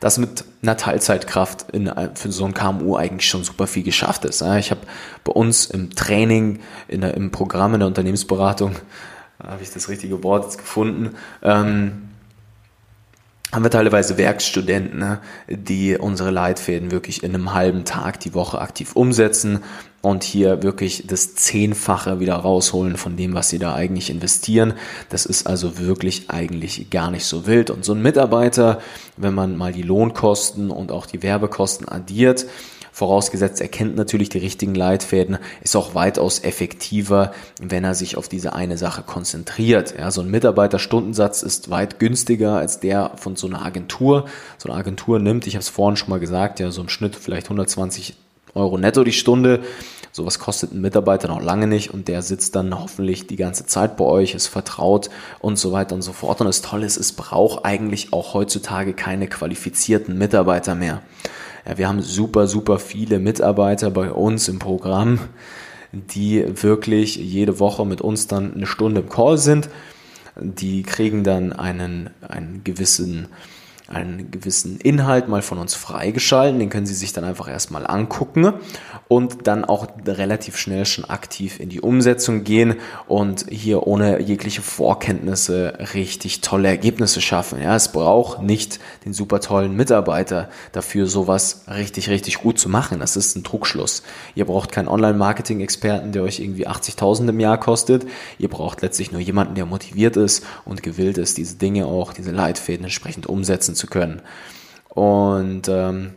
dass 0.00 0.18
mit 0.18 0.44
einer 0.62 0.76
Teilzeitkraft 0.76 1.70
in, 1.70 1.90
für 2.14 2.30
so 2.30 2.44
ein 2.44 2.54
KMU 2.54 2.96
eigentlich 2.96 3.28
schon 3.28 3.44
super 3.44 3.66
viel 3.66 3.82
geschafft 3.82 4.24
ist. 4.24 4.42
Ich 4.42 4.70
habe 4.70 4.80
bei 5.24 5.32
uns 5.32 5.66
im 5.66 5.94
Training, 5.94 6.60
in 6.88 7.00
der, 7.00 7.14
im 7.14 7.30
Programm 7.30 7.74
in 7.74 7.80
der 7.80 7.88
Unternehmensberatung, 7.88 8.76
habe 9.42 9.62
ich 9.62 9.72
das 9.72 9.88
richtige 9.88 10.22
Wort 10.22 10.44
jetzt 10.44 10.58
gefunden, 10.58 11.16
ähm, 11.42 12.08
haben 13.54 13.64
wir 13.64 13.70
teilweise 13.70 14.18
Werkstudenten, 14.18 14.98
ne, 14.98 15.20
die 15.48 15.96
unsere 15.96 16.30
Leitfäden 16.30 16.90
wirklich 16.90 17.22
in 17.22 17.34
einem 17.34 17.54
halben 17.54 17.84
Tag 17.84 18.18
die 18.20 18.34
Woche 18.34 18.60
aktiv 18.60 18.96
umsetzen 18.96 19.60
und 20.02 20.24
hier 20.24 20.62
wirklich 20.62 21.04
das 21.06 21.34
Zehnfache 21.36 22.20
wieder 22.20 22.34
rausholen 22.34 22.96
von 22.96 23.16
dem, 23.16 23.34
was 23.34 23.48
sie 23.48 23.58
da 23.58 23.74
eigentlich 23.74 24.10
investieren. 24.10 24.74
Das 25.08 25.24
ist 25.24 25.46
also 25.46 25.78
wirklich 25.78 26.30
eigentlich 26.30 26.90
gar 26.90 27.10
nicht 27.10 27.24
so 27.24 27.46
wild. 27.46 27.70
Und 27.70 27.84
so 27.84 27.92
ein 27.92 28.02
Mitarbeiter, 28.02 28.80
wenn 29.16 29.34
man 29.34 29.56
mal 29.56 29.72
die 29.72 29.82
Lohnkosten 29.82 30.70
und 30.70 30.90
auch 30.90 31.06
die 31.06 31.22
Werbekosten 31.22 31.88
addiert, 31.88 32.46
Vorausgesetzt, 32.94 33.60
er 33.60 33.66
kennt 33.66 33.96
natürlich 33.96 34.28
die 34.28 34.38
richtigen 34.38 34.76
Leitfäden, 34.76 35.38
ist 35.64 35.74
auch 35.74 35.96
weitaus 35.96 36.44
effektiver, 36.44 37.32
wenn 37.60 37.82
er 37.82 37.96
sich 37.96 38.16
auf 38.16 38.28
diese 38.28 38.52
eine 38.52 38.78
Sache 38.78 39.02
konzentriert. 39.02 39.96
Ja, 39.98 40.12
so 40.12 40.20
ein 40.20 40.30
Mitarbeiterstundensatz 40.30 41.42
ist 41.42 41.70
weit 41.70 41.98
günstiger 41.98 42.56
als 42.56 42.78
der 42.78 43.10
von 43.16 43.34
so 43.34 43.48
einer 43.48 43.66
Agentur. 43.66 44.26
So 44.58 44.68
eine 44.68 44.78
Agentur 44.78 45.18
nimmt, 45.18 45.48
ich 45.48 45.56
habe 45.56 45.62
es 45.62 45.70
vorhin 45.70 45.96
schon 45.96 46.10
mal 46.10 46.20
gesagt, 46.20 46.60
ja, 46.60 46.70
so 46.70 46.82
im 46.82 46.88
Schnitt 46.88 47.16
vielleicht 47.16 47.46
120 47.46 48.14
Euro 48.54 48.78
netto 48.78 49.02
die 49.02 49.10
Stunde. 49.10 49.64
Sowas 50.12 50.38
kostet 50.38 50.72
ein 50.72 50.80
Mitarbeiter 50.80 51.26
noch 51.26 51.42
lange 51.42 51.66
nicht 51.66 51.92
und 51.92 52.06
der 52.06 52.22
sitzt 52.22 52.54
dann 52.54 52.78
hoffentlich 52.78 53.26
die 53.26 53.34
ganze 53.34 53.66
Zeit 53.66 53.96
bei 53.96 54.04
euch, 54.04 54.36
ist 54.36 54.46
vertraut 54.46 55.10
und 55.40 55.58
so 55.58 55.72
weiter 55.72 55.96
und 55.96 56.02
so 56.02 56.12
fort. 56.12 56.40
Und 56.40 56.46
das 56.46 56.62
Tolle 56.62 56.86
ist, 56.86 56.96
es 56.96 57.10
braucht 57.10 57.64
eigentlich 57.64 58.12
auch 58.12 58.34
heutzutage 58.34 58.92
keine 58.92 59.26
qualifizierten 59.26 60.16
Mitarbeiter 60.16 60.76
mehr. 60.76 61.02
Ja, 61.66 61.78
wir 61.78 61.88
haben 61.88 62.02
super, 62.02 62.46
super 62.46 62.78
viele 62.78 63.18
Mitarbeiter 63.18 63.90
bei 63.90 64.10
uns 64.10 64.48
im 64.48 64.58
Programm, 64.58 65.18
die 65.92 66.44
wirklich 66.62 67.16
jede 67.16 67.58
Woche 67.58 67.86
mit 67.86 68.02
uns 68.02 68.26
dann 68.26 68.54
eine 68.54 68.66
Stunde 68.66 69.00
im 69.00 69.08
Call 69.08 69.38
sind. 69.38 69.70
Die 70.36 70.82
kriegen 70.82 71.24
dann 71.24 71.52
einen, 71.52 72.10
einen 72.20 72.62
gewissen 72.64 73.28
einen 73.88 74.30
gewissen 74.30 74.78
Inhalt 74.78 75.28
mal 75.28 75.42
von 75.42 75.58
uns 75.58 75.74
freigeschalten, 75.74 76.58
den 76.58 76.70
können 76.70 76.86
Sie 76.86 76.94
sich 76.94 77.12
dann 77.12 77.24
einfach 77.24 77.48
erstmal 77.48 77.86
angucken 77.86 78.54
und 79.08 79.46
dann 79.46 79.64
auch 79.64 79.86
relativ 80.06 80.56
schnell 80.56 80.86
schon 80.86 81.04
aktiv 81.04 81.60
in 81.60 81.68
die 81.68 81.82
Umsetzung 81.82 82.44
gehen 82.44 82.76
und 83.08 83.46
hier 83.50 83.86
ohne 83.86 84.22
jegliche 84.22 84.62
Vorkenntnisse 84.62 85.78
richtig 85.92 86.40
tolle 86.40 86.68
Ergebnisse 86.68 87.20
schaffen. 87.20 87.60
Ja, 87.60 87.76
es 87.76 87.92
braucht 87.92 88.42
nicht 88.42 88.80
den 89.04 89.12
super 89.12 89.40
tollen 89.40 89.76
Mitarbeiter 89.76 90.48
dafür, 90.72 91.06
sowas 91.06 91.64
richtig, 91.68 92.08
richtig 92.08 92.38
gut 92.38 92.58
zu 92.58 92.70
machen. 92.70 93.00
Das 93.00 93.16
ist 93.16 93.36
ein 93.36 93.44
Trugschluss. 93.44 94.02
Ihr 94.34 94.46
braucht 94.46 94.72
keinen 94.72 94.88
Online-Marketing-Experten, 94.88 96.12
der 96.12 96.22
euch 96.22 96.40
irgendwie 96.40 96.66
80.000 96.66 97.28
im 97.28 97.40
Jahr 97.40 97.60
kostet. 97.60 98.06
Ihr 98.38 98.48
braucht 98.48 98.80
letztlich 98.80 99.12
nur 99.12 99.20
jemanden, 99.20 99.54
der 99.54 99.66
motiviert 99.66 100.16
ist 100.16 100.42
und 100.64 100.82
gewillt 100.82 101.18
ist, 101.18 101.36
diese 101.36 101.56
Dinge 101.56 101.84
auch, 101.84 102.14
diese 102.14 102.30
Leitfäden 102.30 102.84
entsprechend 102.84 103.26
umsetzen 103.26 103.73
umsetzen 103.74 103.76
zu 103.76 103.86
können. 103.86 104.22
Und 104.88 105.68
ähm, 105.68 106.12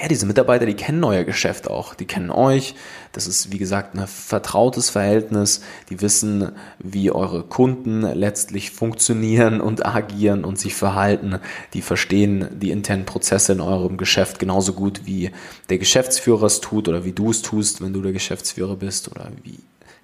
ja, 0.00 0.06
diese 0.06 0.26
Mitarbeiter, 0.26 0.64
die 0.64 0.74
kennen 0.74 1.02
euer 1.02 1.24
Geschäft 1.24 1.68
auch, 1.68 1.94
die 1.94 2.04
kennen 2.04 2.30
euch. 2.30 2.76
Das 3.12 3.26
ist, 3.26 3.50
wie 3.50 3.58
gesagt, 3.58 3.96
ein 3.96 4.06
vertrautes 4.06 4.90
Verhältnis. 4.90 5.62
Die 5.90 6.00
wissen, 6.00 6.52
wie 6.78 7.10
eure 7.10 7.42
Kunden 7.42 8.02
letztlich 8.02 8.70
funktionieren 8.70 9.60
und 9.60 9.84
agieren 9.84 10.44
und 10.44 10.56
sich 10.56 10.76
verhalten. 10.76 11.40
Die 11.74 11.82
verstehen 11.82 12.46
die 12.52 12.70
internen 12.70 13.06
Prozesse 13.06 13.54
in 13.54 13.60
eurem 13.60 13.96
Geschäft 13.96 14.38
genauso 14.38 14.72
gut, 14.72 15.00
wie 15.04 15.32
der 15.68 15.78
Geschäftsführer 15.78 16.44
es 16.44 16.60
tut 16.60 16.86
oder 16.86 17.04
wie 17.04 17.12
du 17.12 17.30
es 17.30 17.42
tust, 17.42 17.82
wenn 17.82 17.92
du 17.92 18.00
der 18.00 18.12
Geschäftsführer 18.12 18.76
bist 18.76 19.10
oder 19.10 19.32
wie 19.42 19.58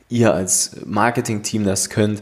ihr 0.09 0.35
als 0.35 0.77
Marketingteam 0.85 1.64
das 1.64 1.88
könnt. 1.88 2.20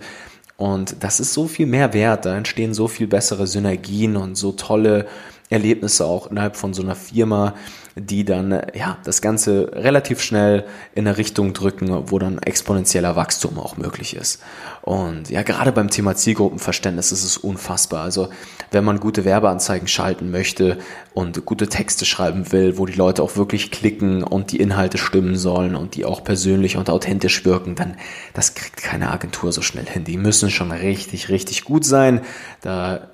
Und 0.62 0.94
das 1.00 1.18
ist 1.18 1.32
so 1.32 1.48
viel 1.48 1.66
mehr 1.66 1.92
wert. 1.92 2.24
Da 2.24 2.36
entstehen 2.36 2.72
so 2.72 2.86
viel 2.86 3.08
bessere 3.08 3.48
Synergien 3.48 4.16
und 4.16 4.36
so 4.36 4.52
tolle 4.52 5.08
Erlebnisse 5.52 6.04
auch 6.04 6.30
innerhalb 6.30 6.56
von 6.56 6.74
so 6.74 6.82
einer 6.82 6.94
Firma, 6.94 7.54
die 7.94 8.24
dann 8.24 8.62
ja 8.74 8.98
das 9.04 9.20
Ganze 9.20 9.70
relativ 9.72 10.20
schnell 10.20 10.64
in 10.94 11.06
eine 11.06 11.18
Richtung 11.18 11.52
drücken, 11.52 12.10
wo 12.10 12.18
dann 12.18 12.38
exponentieller 12.38 13.16
Wachstum 13.16 13.58
auch 13.58 13.76
möglich 13.76 14.16
ist. 14.16 14.42
Und 14.80 15.30
ja, 15.30 15.42
gerade 15.42 15.72
beim 15.72 15.90
Thema 15.90 16.16
Zielgruppenverständnis 16.16 17.12
ist 17.12 17.24
es 17.24 17.36
unfassbar. 17.36 18.02
Also 18.02 18.30
wenn 18.70 18.84
man 18.84 18.98
gute 18.98 19.24
Werbeanzeigen 19.24 19.88
schalten 19.88 20.30
möchte 20.30 20.78
und 21.12 21.44
gute 21.44 21.68
Texte 21.68 22.04
schreiben 22.04 22.50
will, 22.50 22.78
wo 22.78 22.86
die 22.86 22.94
Leute 22.94 23.22
auch 23.22 23.36
wirklich 23.36 23.70
klicken 23.70 24.22
und 24.24 24.52
die 24.52 24.56
Inhalte 24.58 24.96
stimmen 24.96 25.36
sollen 25.36 25.76
und 25.76 25.94
die 25.94 26.04
auch 26.04 26.24
persönlich 26.24 26.76
und 26.76 26.88
authentisch 26.88 27.44
wirken, 27.44 27.74
dann 27.74 27.96
das 28.32 28.54
kriegt 28.54 28.82
keine 28.82 29.10
Agentur 29.10 29.52
so 29.52 29.60
schnell 29.60 29.86
hin. 29.86 30.04
Die 30.04 30.16
müssen 30.16 30.50
schon 30.50 30.72
richtig, 30.72 31.28
richtig 31.28 31.64
gut 31.64 31.84
sein. 31.84 32.22
Da 32.62 33.08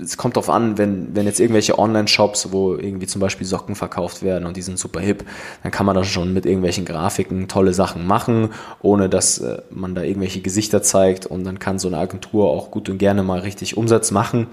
es 0.00 0.16
kommt 0.16 0.36
darauf 0.36 0.50
an, 0.50 0.78
wenn, 0.78 1.14
wenn 1.14 1.26
jetzt 1.26 1.40
irgendwelche 1.40 1.78
Online-Shops, 1.78 2.52
wo 2.52 2.74
irgendwie 2.74 3.06
zum 3.06 3.20
Beispiel 3.20 3.46
Socken 3.46 3.74
verkauft 3.74 4.22
werden 4.22 4.46
und 4.46 4.56
die 4.56 4.62
sind 4.62 4.78
super 4.78 5.00
hip, 5.00 5.24
dann 5.62 5.72
kann 5.72 5.86
man 5.86 5.94
da 5.94 6.04
schon 6.04 6.32
mit 6.32 6.46
irgendwelchen 6.46 6.84
Grafiken 6.84 7.48
tolle 7.48 7.74
Sachen 7.74 8.06
machen, 8.06 8.50
ohne 8.80 9.08
dass 9.08 9.38
äh, 9.38 9.62
man 9.70 9.94
da 9.94 10.02
irgendwelche 10.02 10.40
Gesichter 10.40 10.82
zeigt 10.82 11.26
und 11.26 11.44
dann 11.44 11.58
kann 11.58 11.78
so 11.78 11.88
eine 11.88 11.98
Agentur 11.98 12.50
auch 12.50 12.70
gut 12.70 12.88
und 12.88 12.98
gerne 12.98 13.22
mal 13.22 13.40
richtig 13.40 13.76
Umsatz 13.76 14.10
machen. 14.10 14.46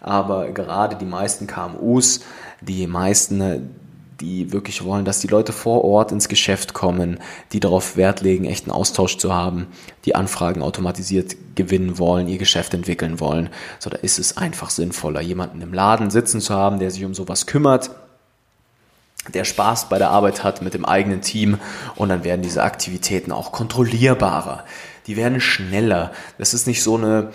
Aber 0.00 0.50
gerade 0.50 0.96
die 0.96 1.04
meisten 1.04 1.46
KMUs, 1.46 2.20
die 2.60 2.86
meisten 2.86 3.70
die 4.22 4.52
wirklich 4.52 4.84
wollen, 4.84 5.04
dass 5.04 5.18
die 5.18 5.26
Leute 5.26 5.52
vor 5.52 5.84
Ort 5.84 6.12
ins 6.12 6.28
Geschäft 6.28 6.72
kommen, 6.72 7.18
die 7.52 7.60
darauf 7.60 7.96
Wert 7.96 8.20
legen, 8.20 8.44
echten 8.44 8.70
Austausch 8.70 9.18
zu 9.18 9.34
haben, 9.34 9.66
die 10.04 10.14
Anfragen 10.14 10.62
automatisiert 10.62 11.36
gewinnen 11.56 11.98
wollen, 11.98 12.28
ihr 12.28 12.38
Geschäft 12.38 12.72
entwickeln 12.72 13.18
wollen. 13.18 13.50
So, 13.80 13.90
da 13.90 13.98
ist 13.98 14.20
es 14.20 14.36
einfach 14.36 14.70
sinnvoller, 14.70 15.20
jemanden 15.20 15.60
im 15.60 15.74
Laden 15.74 16.10
sitzen 16.10 16.40
zu 16.40 16.54
haben, 16.54 16.78
der 16.78 16.92
sich 16.92 17.04
um 17.04 17.14
sowas 17.14 17.46
kümmert, 17.46 17.90
der 19.34 19.44
Spaß 19.44 19.88
bei 19.88 19.98
der 19.98 20.10
Arbeit 20.10 20.42
hat 20.42 20.62
mit 20.62 20.74
dem 20.74 20.84
eigenen 20.84 21.20
Team 21.20 21.58
und 21.96 22.08
dann 22.08 22.24
werden 22.24 22.42
diese 22.42 22.62
Aktivitäten 22.62 23.32
auch 23.32 23.52
kontrollierbarer. 23.52 24.64
Die 25.06 25.16
werden 25.16 25.40
schneller. 25.40 26.12
Das 26.38 26.54
ist 26.54 26.66
nicht 26.66 26.82
so 26.82 26.96
eine 26.96 27.32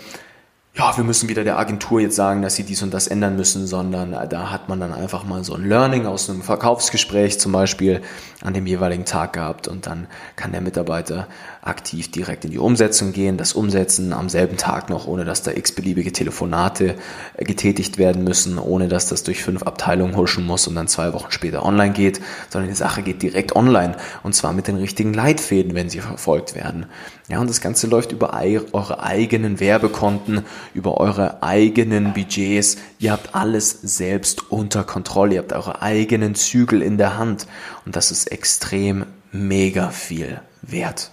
ja, 0.74 0.96
wir 0.96 1.02
müssen 1.02 1.28
wieder 1.28 1.42
der 1.42 1.58
Agentur 1.58 2.00
jetzt 2.00 2.14
sagen, 2.14 2.40
dass 2.42 2.54
sie 2.54 2.62
dies 2.62 2.82
und 2.82 2.94
das 2.94 3.08
ändern 3.08 3.36
müssen, 3.36 3.66
sondern 3.66 4.12
äh, 4.12 4.28
da 4.28 4.50
hat 4.50 4.68
man 4.68 4.78
dann 4.78 4.92
einfach 4.92 5.24
mal 5.24 5.42
so 5.42 5.54
ein 5.54 5.68
Learning 5.68 6.06
aus 6.06 6.30
einem 6.30 6.42
Verkaufsgespräch 6.42 7.40
zum 7.40 7.52
Beispiel 7.52 8.02
an 8.42 8.54
dem 8.54 8.66
jeweiligen 8.66 9.04
Tag 9.04 9.32
gehabt 9.32 9.66
und 9.66 9.86
dann 9.86 10.06
kann 10.36 10.52
der 10.52 10.60
Mitarbeiter 10.60 11.26
aktiv 11.68 12.10
direkt 12.10 12.44
in 12.44 12.50
die 12.50 12.58
Umsetzung 12.58 13.12
gehen, 13.12 13.36
das 13.36 13.52
umsetzen 13.52 14.12
am 14.12 14.28
selben 14.28 14.56
Tag 14.56 14.90
noch, 14.90 15.06
ohne 15.06 15.24
dass 15.24 15.42
da 15.42 15.50
x-beliebige 15.50 16.12
Telefonate 16.12 16.96
äh, 17.36 17.44
getätigt 17.44 17.98
werden 17.98 18.24
müssen, 18.24 18.58
ohne 18.58 18.88
dass 18.88 19.08
das 19.08 19.22
durch 19.22 19.42
fünf 19.42 19.62
Abteilungen 19.62 20.16
huschen 20.16 20.44
muss 20.44 20.66
und 20.66 20.74
dann 20.74 20.88
zwei 20.88 21.12
Wochen 21.12 21.30
später 21.30 21.64
online 21.64 21.92
geht, 21.92 22.20
sondern 22.50 22.70
die 22.70 22.76
Sache 22.76 23.02
geht 23.02 23.22
direkt 23.22 23.54
online 23.54 23.96
und 24.22 24.34
zwar 24.34 24.52
mit 24.52 24.66
den 24.66 24.76
richtigen 24.76 25.14
Leitfäden, 25.14 25.74
wenn 25.74 25.90
sie 25.90 26.00
verfolgt 26.00 26.54
werden. 26.54 26.86
Ja, 27.28 27.40
und 27.40 27.50
das 27.50 27.60
Ganze 27.60 27.88
läuft 27.88 28.12
über 28.12 28.32
eure 28.72 29.02
eigenen 29.02 29.60
Werbekonten, 29.60 30.46
über 30.72 30.98
eure 30.98 31.42
eigenen 31.42 32.14
Budgets. 32.14 32.78
Ihr 32.98 33.12
habt 33.12 33.34
alles 33.34 33.70
selbst 33.70 34.50
unter 34.50 34.82
Kontrolle. 34.82 35.34
Ihr 35.34 35.40
habt 35.40 35.52
eure 35.52 35.82
eigenen 35.82 36.34
Zügel 36.34 36.80
in 36.80 36.96
der 36.96 37.18
Hand. 37.18 37.46
Und 37.84 37.96
das 37.96 38.10
ist 38.10 38.32
extrem 38.32 39.04
mega 39.30 39.90
viel 39.90 40.40
wert. 40.62 41.10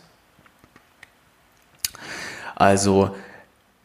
Also 2.56 3.12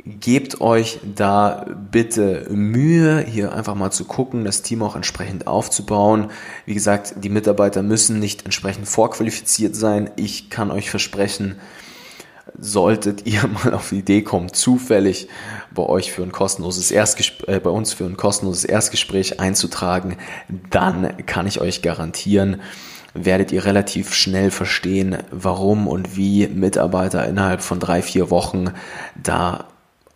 gebt 0.04 0.60
euch 0.60 0.98
da 1.14 1.66
bitte 1.90 2.46
Mühe, 2.50 3.24
hier 3.26 3.52
einfach 3.52 3.74
mal 3.74 3.90
zu 3.90 4.04
gucken, 4.04 4.44
das 4.44 4.62
Team 4.62 4.82
auch 4.82 4.96
entsprechend 4.96 5.46
aufzubauen. 5.46 6.30
Wie 6.66 6.74
gesagt, 6.74 7.14
die 7.22 7.28
Mitarbeiter 7.28 7.82
müssen 7.82 8.18
nicht 8.18 8.44
entsprechend 8.44 8.88
vorqualifiziert 8.88 9.76
sein. 9.76 10.10
Ich 10.16 10.48
kann 10.50 10.70
euch 10.70 10.90
versprechen, 10.90 11.56
solltet 12.58 13.26
ihr 13.26 13.46
mal 13.46 13.74
auf 13.74 13.90
die 13.90 13.98
Idee 13.98 14.22
kommen, 14.22 14.52
zufällig 14.52 15.28
bei 15.72 15.82
euch 15.82 16.12
für 16.12 16.22
ein 16.22 16.32
kostenloses 16.32 16.90
Erstgespräch, 16.90 17.56
äh, 17.56 17.60
bei 17.60 17.70
uns 17.70 17.92
für 17.92 18.04
ein 18.04 18.16
kostenloses 18.16 18.64
Erstgespräch 18.64 19.40
einzutragen, 19.40 20.16
dann 20.70 21.26
kann 21.26 21.46
ich 21.46 21.60
euch 21.60 21.82
garantieren, 21.82 22.60
werdet 23.14 23.52
ihr 23.52 23.64
relativ 23.64 24.14
schnell 24.14 24.50
verstehen, 24.50 25.18
warum 25.30 25.88
und 25.88 26.16
wie 26.16 26.46
Mitarbeiter 26.46 27.26
innerhalb 27.26 27.62
von 27.62 27.80
drei, 27.80 28.02
vier 28.02 28.30
Wochen 28.30 28.72
da 29.20 29.64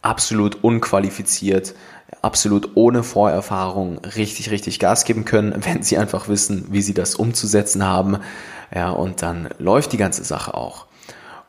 absolut 0.02 0.62
unqualifiziert, 0.62 1.74
absolut 2.22 2.70
ohne 2.74 3.02
Vorerfahrung 3.02 3.98
richtig, 3.98 4.50
richtig 4.50 4.78
Gas 4.78 5.04
geben 5.04 5.24
können, 5.24 5.54
wenn 5.64 5.82
sie 5.82 5.98
einfach 5.98 6.28
wissen, 6.28 6.66
wie 6.70 6.82
sie 6.82 6.94
das 6.94 7.14
umzusetzen 7.14 7.84
haben. 7.84 8.18
Ja, 8.74 8.90
und 8.90 9.22
dann 9.22 9.48
läuft 9.58 9.92
die 9.92 9.98
ganze 9.98 10.24
Sache 10.24 10.54
auch. 10.54 10.86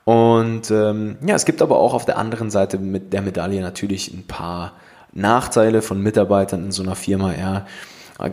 Und 0.03 0.69
ähm, 0.69 1.17
ja, 1.25 1.34
es 1.36 1.45
gibt 1.45 1.63
aber 1.63 1.79
auch 1.79 1.93
auf 1.93 2.05
der 2.05 2.17
anderen 2.17 2.51
Seite 2.51 2.77
mit 2.77 3.12
der 3.12 3.23
Medaille 3.23 3.62
natürlich 3.62 4.13
ein 4.13 4.27
paar 4.27 4.73
Nachteile 5.13 5.81
von 5.81 6.01
Mitarbeitern 6.01 6.65
in 6.65 6.71
so 6.71 6.84
einer 6.84 6.95
Firma. 6.95 7.34
Ja. 7.34 7.65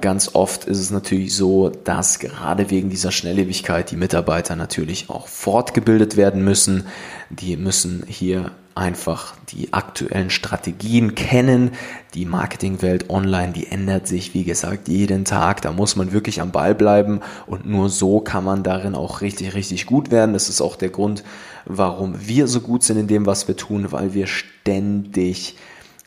Ganz 0.00 0.30
oft 0.34 0.66
ist 0.66 0.78
es 0.78 0.92
natürlich 0.92 1.34
so, 1.34 1.68
dass 1.68 2.20
gerade 2.20 2.70
wegen 2.70 2.88
dieser 2.88 3.10
Schnelllebigkeit 3.10 3.90
die 3.90 3.96
Mitarbeiter 3.96 4.54
natürlich 4.54 5.10
auch 5.10 5.26
fortgebildet 5.26 6.16
werden 6.16 6.44
müssen. 6.44 6.86
Die 7.30 7.56
müssen 7.56 8.04
hier 8.06 8.52
einfach 8.76 9.34
die 9.48 9.72
aktuellen 9.72 10.30
Strategien 10.30 11.16
kennen. 11.16 11.72
Die 12.14 12.26
Marketingwelt 12.26 13.10
online, 13.10 13.52
die 13.52 13.66
ändert 13.66 14.06
sich, 14.06 14.34
wie 14.34 14.44
gesagt, 14.44 14.86
jeden 14.86 15.24
Tag. 15.24 15.62
Da 15.62 15.72
muss 15.72 15.96
man 15.96 16.12
wirklich 16.12 16.40
am 16.40 16.52
Ball 16.52 16.76
bleiben 16.76 17.20
und 17.46 17.66
nur 17.66 17.90
so 17.90 18.20
kann 18.20 18.44
man 18.44 18.62
darin 18.62 18.94
auch 18.94 19.20
richtig, 19.20 19.54
richtig 19.54 19.86
gut 19.86 20.12
werden. 20.12 20.32
Das 20.32 20.48
ist 20.48 20.60
auch 20.60 20.76
der 20.76 20.90
Grund, 20.90 21.24
warum 21.64 22.14
wir 22.26 22.46
so 22.46 22.60
gut 22.60 22.84
sind 22.84 22.98
in 22.98 23.08
dem, 23.08 23.26
was 23.26 23.48
wir 23.48 23.56
tun, 23.56 23.90
weil 23.90 24.14
wir 24.14 24.28
ständig 24.28 25.56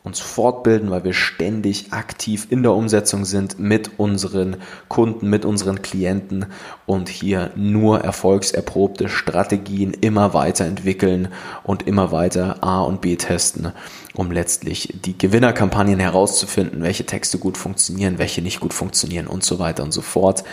uns 0.06 0.20
fortbilden, 0.20 0.92
weil 0.92 1.04
wir 1.04 1.14
ständig 1.14 1.92
aktiv 1.92 2.46
in 2.52 2.62
der 2.62 2.74
Umsetzung 2.74 3.26
sind 3.26 3.60
mit 3.60 3.98
unseren 3.98 4.58
Kunden, 4.88 5.32
mit 5.32 5.46
unseren 5.46 5.82
Klienten 5.82 6.46
und 6.86 7.10
hier 7.10 7.50
nur 7.56 8.02
erfolgserprobte 8.02 9.10
Strategien 9.10 9.94
immer 9.94 10.36
weiterentwickeln 10.36 11.30
und 11.64 11.88
immer 11.88 12.12
weiter 12.12 12.64
A 12.64 12.82
und 12.82 13.02
B 13.02 13.16
testen, 13.16 13.72
um 14.14 14.32
letztlich 14.32 14.94
die 15.04 15.18
Gewinnerkampagnen 15.18 16.00
herauszufinden, 16.00 16.84
welche 16.84 17.08
Texte 17.08 17.40
gut 17.40 17.58
funktionieren, 17.58 18.20
welche 18.20 18.44
nicht 18.44 18.60
gut 18.60 18.76
funktionieren 18.76 19.26
und 19.26 19.44
so 19.44 19.58
weiter 19.58 19.82
und 19.82 19.92
so 19.92 20.04
fort. 20.04 20.44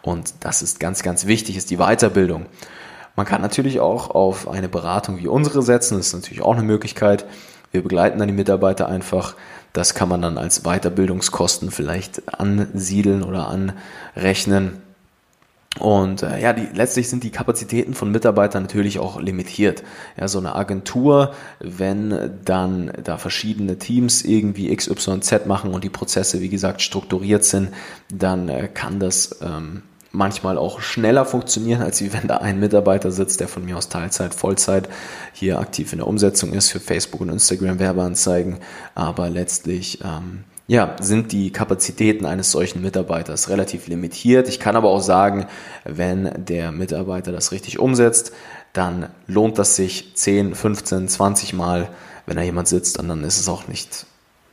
Und 0.00 0.32
das 0.40 0.62
ist 0.62 0.80
ganz, 0.80 1.02
ganz 1.02 1.26
wichtig, 1.26 1.58
ist 1.58 1.70
die 1.70 1.76
Weiterbildung. 1.76 2.46
Man 3.14 3.26
kann 3.26 3.42
natürlich 3.42 3.78
auch 3.78 4.08
auf 4.08 4.48
eine 4.48 4.70
Beratung 4.70 5.18
wie 5.18 5.28
unsere 5.28 5.60
setzen, 5.60 5.98
das 5.98 6.06
ist 6.06 6.14
natürlich 6.14 6.40
auch 6.40 6.54
eine 6.54 6.62
Möglichkeit. 6.62 7.26
Wir 7.72 7.82
begleiten 7.82 8.18
dann 8.18 8.28
die 8.28 8.34
Mitarbeiter 8.34 8.88
einfach. 8.88 9.34
Das 9.72 9.94
kann 9.94 10.08
man 10.08 10.22
dann 10.22 10.38
als 10.38 10.62
Weiterbildungskosten 10.62 11.70
vielleicht 11.70 12.38
ansiedeln 12.38 13.22
oder 13.22 13.48
anrechnen. 13.48 14.82
Und 15.78 16.22
äh, 16.22 16.38
ja, 16.38 16.52
die, 16.52 16.68
letztlich 16.74 17.08
sind 17.08 17.24
die 17.24 17.30
Kapazitäten 17.30 17.94
von 17.94 18.10
Mitarbeitern 18.10 18.64
natürlich 18.64 18.98
auch 18.98 19.18
limitiert. 19.18 19.82
Ja, 20.20 20.28
so 20.28 20.38
eine 20.38 20.54
Agentur, 20.54 21.32
wenn 21.60 22.38
dann 22.44 22.92
da 23.02 23.16
verschiedene 23.16 23.78
Teams 23.78 24.22
irgendwie 24.22 24.74
XYZ 24.74 25.46
machen 25.46 25.72
und 25.72 25.82
die 25.82 25.88
Prozesse, 25.88 26.42
wie 26.42 26.50
gesagt, 26.50 26.82
strukturiert 26.82 27.44
sind, 27.44 27.70
dann 28.12 28.50
äh, 28.50 28.68
kann 28.68 29.00
das 29.00 29.38
ähm, 29.40 29.82
manchmal 30.12 30.58
auch 30.58 30.80
schneller 30.80 31.24
funktionieren, 31.24 31.82
als 31.82 32.00
wenn 32.12 32.28
da 32.28 32.36
ein 32.36 32.60
Mitarbeiter 32.60 33.10
sitzt, 33.10 33.40
der 33.40 33.48
von 33.48 33.64
mir 33.64 33.76
aus 33.76 33.88
Teilzeit, 33.88 34.34
Vollzeit 34.34 34.88
hier 35.32 35.58
aktiv 35.58 35.92
in 35.92 35.98
der 35.98 36.06
Umsetzung 36.06 36.52
ist 36.52 36.70
für 36.70 36.80
Facebook 36.80 37.22
und 37.22 37.30
Instagram 37.30 37.78
Werbeanzeigen. 37.78 38.58
Aber 38.94 39.30
letztlich 39.30 40.00
ähm, 40.04 40.44
ja, 40.66 40.96
sind 41.00 41.32
die 41.32 41.50
Kapazitäten 41.50 42.26
eines 42.26 42.50
solchen 42.50 42.82
Mitarbeiters 42.82 43.48
relativ 43.48 43.88
limitiert. 43.88 44.48
Ich 44.48 44.60
kann 44.60 44.76
aber 44.76 44.90
auch 44.90 45.00
sagen, 45.00 45.46
wenn 45.84 46.30
der 46.36 46.72
Mitarbeiter 46.72 47.32
das 47.32 47.52
richtig 47.52 47.78
umsetzt, 47.78 48.32
dann 48.72 49.08
lohnt 49.26 49.58
das 49.58 49.76
sich 49.76 50.14
10, 50.14 50.54
15, 50.54 51.08
20 51.08 51.52
Mal, 51.54 51.88
wenn 52.26 52.36
da 52.36 52.42
jemand 52.42 52.68
sitzt 52.68 52.98
und 52.98 53.08
dann 53.08 53.24
ist 53.24 53.40
es 53.40 53.48
auch 53.48 53.66
nicht 53.68 54.06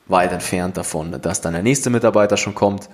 weit 0.08 0.32
entfernt 0.32 0.76
davon, 0.76 1.16
dass 1.22 1.42
dann 1.42 1.54
der 1.54 1.64
nächste 1.64 1.90
Mitarbeiter 1.90 2.36
schon 2.36 2.56
kommt. 2.56 2.90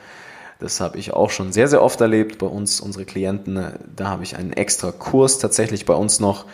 Das 0.59 0.79
habe 0.79 0.97
ich 0.97 1.13
auch 1.13 1.31
schon 1.31 1.51
sehr, 1.51 1.67
sehr 1.67 1.81
oft 1.81 1.99
erlebt 1.99 2.37
bei 2.37 2.47
uns, 2.47 2.79
unsere 2.79 3.05
Klienten. 3.05 3.73
Da 3.95 4.07
habe 4.07 4.23
ich 4.23 4.37
einen 4.37 4.53
extra 4.53 4.91
Kurs 4.91 5.39
tatsächlich 5.39 5.85
bei 5.85 5.93
uns 5.93 6.19
noch, 6.19 6.45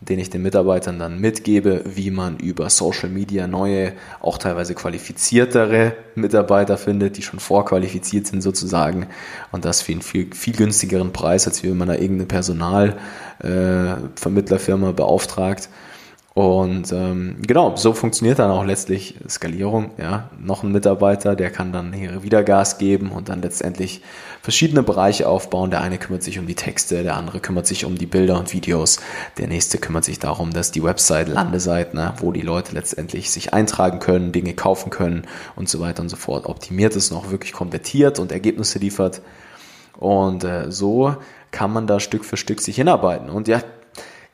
den 0.00 0.18
ich 0.18 0.30
den 0.30 0.42
Mitarbeitern 0.42 0.98
dann 0.98 1.20
mitgebe, 1.20 1.82
wie 1.84 2.10
man 2.10 2.38
über 2.38 2.70
Social 2.70 3.10
Media 3.10 3.46
neue, 3.46 3.92
auch 4.20 4.38
teilweise 4.38 4.74
qualifiziertere 4.74 5.92
Mitarbeiter 6.14 6.78
findet, 6.78 7.18
die 7.18 7.22
schon 7.22 7.38
vorqualifiziert 7.38 8.26
sind 8.26 8.40
sozusagen 8.40 9.08
und 9.52 9.66
das 9.66 9.82
für 9.82 9.92
einen 9.92 10.00
viel, 10.00 10.34
viel 10.34 10.56
günstigeren 10.56 11.12
Preis, 11.12 11.46
als 11.46 11.62
wenn 11.62 11.76
man 11.76 11.88
da 11.88 11.94
irgendeine 11.94 12.26
Personalvermittlerfirma 12.26 14.88
äh, 14.88 14.94
beauftragt. 14.94 15.68
Und 16.32 16.92
ähm, 16.92 17.38
genau, 17.44 17.74
so 17.74 17.92
funktioniert 17.92 18.38
dann 18.38 18.52
auch 18.52 18.64
letztlich 18.64 19.16
Skalierung. 19.28 19.90
Ja, 19.98 20.30
noch 20.38 20.62
ein 20.62 20.70
Mitarbeiter, 20.70 21.34
der 21.34 21.50
kann 21.50 21.72
dann 21.72 21.92
hier 21.92 22.22
wieder 22.22 22.44
Gas 22.44 22.78
geben 22.78 23.10
und 23.10 23.28
dann 23.28 23.42
letztendlich 23.42 24.00
verschiedene 24.40 24.84
Bereiche 24.84 25.28
aufbauen. 25.28 25.72
Der 25.72 25.80
eine 25.80 25.98
kümmert 25.98 26.22
sich 26.22 26.38
um 26.38 26.46
die 26.46 26.54
Texte, 26.54 27.02
der 27.02 27.16
andere 27.16 27.40
kümmert 27.40 27.66
sich 27.66 27.84
um 27.84 27.98
die 27.98 28.06
Bilder 28.06 28.38
und 28.38 28.52
Videos, 28.52 29.00
der 29.38 29.48
nächste 29.48 29.78
kümmert 29.78 30.04
sich 30.04 30.20
darum, 30.20 30.52
dass 30.52 30.70
die 30.70 30.84
Website 30.84 31.26
Landeseiten, 31.28 31.98
ne, 31.98 32.14
wo 32.18 32.30
die 32.30 32.42
Leute 32.42 32.74
letztendlich 32.74 33.32
sich 33.32 33.52
eintragen 33.52 33.98
können, 33.98 34.30
Dinge 34.30 34.54
kaufen 34.54 34.90
können 34.90 35.26
und 35.56 35.68
so 35.68 35.80
weiter 35.80 36.00
und 36.00 36.10
so 36.10 36.16
fort, 36.16 36.46
optimiert 36.46 36.94
ist, 36.94 37.10
noch 37.10 37.32
wirklich 37.32 37.52
konvertiert 37.52 38.20
und 38.20 38.30
Ergebnisse 38.30 38.78
liefert. 38.78 39.20
Und 39.98 40.44
äh, 40.44 40.70
so 40.70 41.16
kann 41.50 41.72
man 41.72 41.88
da 41.88 41.98
Stück 41.98 42.24
für 42.24 42.36
Stück 42.36 42.60
sich 42.60 42.76
hinarbeiten. 42.76 43.28
Und 43.28 43.48
ja, 43.48 43.60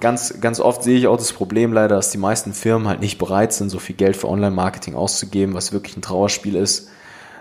ganz, 0.00 0.40
ganz 0.40 0.60
oft 0.60 0.82
sehe 0.82 0.98
ich 0.98 1.06
auch 1.06 1.16
das 1.16 1.32
Problem 1.32 1.72
leider, 1.72 1.96
dass 1.96 2.10
die 2.10 2.18
meisten 2.18 2.52
Firmen 2.52 2.88
halt 2.88 3.00
nicht 3.00 3.18
bereit 3.18 3.52
sind, 3.52 3.70
so 3.70 3.78
viel 3.78 3.96
Geld 3.96 4.16
für 4.16 4.28
Online-Marketing 4.28 4.94
auszugeben, 4.94 5.54
was 5.54 5.72
wirklich 5.72 5.96
ein 5.96 6.02
Trauerspiel 6.02 6.56
ist. 6.56 6.88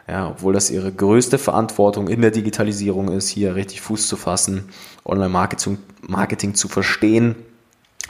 Ja, 0.07 0.29
obwohl 0.29 0.53
das 0.53 0.69
ihre 0.69 0.91
größte 0.91 1.39
Verantwortung 1.39 2.07
in 2.07 2.21
der 2.21 2.29
Digitalisierung 2.29 3.09
ist, 3.09 3.27
hier 3.27 3.55
richtig 3.55 3.81
Fuß 3.81 4.07
zu 4.07 4.17
fassen, 4.17 4.69
Online-Marketing 5.03 5.79
Marketing 6.07 6.53
zu 6.53 6.67
verstehen 6.67 7.35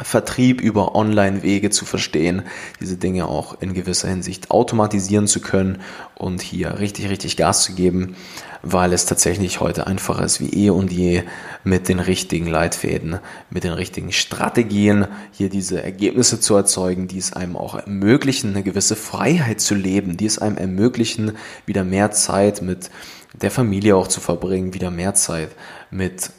Vertrieb 0.02 0.60
über 0.60 0.94
Online-Wege 0.94 1.70
zu 1.70 1.86
verstehen, 1.86 2.44
diese 2.82 2.98
Dinge 2.98 3.30
auch 3.30 3.62
in 3.62 3.74
gewisser 3.74 4.10
Hinsicht 4.10 4.52
automatisieren 4.52 5.26
zu 5.26 5.40
können 5.40 5.80
und 6.16 6.42
hier 6.42 6.80
richtig, 6.80 7.08
richtig 7.10 7.38
Gas 7.38 7.64
zu 7.64 7.76
geben, 7.76 8.18
weil 8.62 8.92
es 8.92 9.06
tatsächlich 9.06 9.62
heute 9.62 9.88
einfacher 9.88 10.26
ist 10.26 10.42
wie 10.42 10.66
eh 10.66 10.70
und 10.70 10.92
je 10.92 11.24
mit 11.64 11.88
den 11.88 12.00
richtigen 12.00 12.48
Leitfäden, 12.48 13.20
mit 13.50 13.64
den 13.64 13.72
richtigen 13.72 14.12
Strategien 14.12 15.08
hier 15.32 15.50
diese 15.50 15.82
Ergebnisse 15.82 16.42
zu 16.42 16.56
erzeugen, 16.56 17.08
die 17.08 17.20
es 17.20 17.32
einem 17.32 17.56
auch 17.56 17.76
ermöglichen, 17.76 18.50
eine 18.50 18.64
gewisse 18.64 18.98
Freiheit 18.98 19.62
zu 19.62 19.76
leben, 19.76 20.18
die 20.18 20.26
es 20.26 20.40
einem 20.40 20.58
ermöglichen, 20.58 21.38
wieder 21.66 21.86
mehr 21.86 22.12
Zeit 22.12 22.62
mit 22.62 22.90
der 23.34 23.52
Familie 23.52 23.96
auch 23.96 24.10
zu 24.10 24.20
verbringen, 24.20 24.74
wieder 24.74 24.92
mehr 24.92 25.14
Zeit 25.14 25.52
mit 25.90 26.32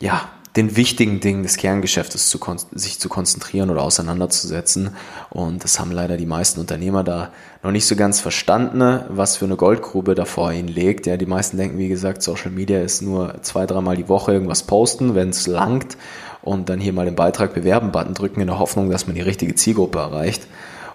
ja, 0.00 0.30
den 0.56 0.76
wichtigen 0.76 1.20
Dingen 1.20 1.42
des 1.42 1.56
Kerngeschäftes 1.56 2.30
zu 2.30 2.38
sich 2.72 2.98
zu 2.98 3.08
konzentrieren 3.08 3.70
oder 3.70 3.82
auseinanderzusetzen. 3.82 4.96
Und 5.30 5.64
das 5.64 5.78
haben 5.78 5.92
leider 5.92 6.16
die 6.16 6.26
meisten 6.26 6.60
Unternehmer 6.60 7.04
da 7.04 7.30
noch 7.62 7.70
nicht 7.70 7.86
so 7.86 7.96
ganz 7.96 8.20
verstanden, 8.20 9.02
was 9.08 9.36
für 9.36 9.44
eine 9.44 9.56
Goldgrube 9.56 10.14
da 10.14 10.24
vor 10.24 10.52
ihnen 10.52 10.68
liegt. 10.68 11.06
Ja, 11.06 11.16
die 11.16 11.26
meisten 11.26 11.56
denken, 11.56 11.78
wie 11.78 11.88
gesagt, 11.88 12.22
Social 12.22 12.50
Media 12.50 12.80
ist 12.80 13.02
nur 13.02 13.42
zwei, 13.42 13.66
dreimal 13.66 13.96
die 13.96 14.08
Woche 14.08 14.32
irgendwas 14.32 14.62
posten, 14.62 15.14
wenn 15.14 15.30
es 15.30 15.46
langt 15.46 15.96
und 16.42 16.68
dann 16.68 16.80
hier 16.80 16.92
mal 16.92 17.04
den 17.04 17.16
Beitrag 17.16 17.54
bewerben 17.54 17.92
Button 17.92 18.14
drücken 18.14 18.40
in 18.40 18.46
der 18.46 18.58
Hoffnung, 18.58 18.90
dass 18.90 19.06
man 19.06 19.16
die 19.16 19.22
richtige 19.22 19.54
Zielgruppe 19.54 19.98
erreicht. 19.98 20.46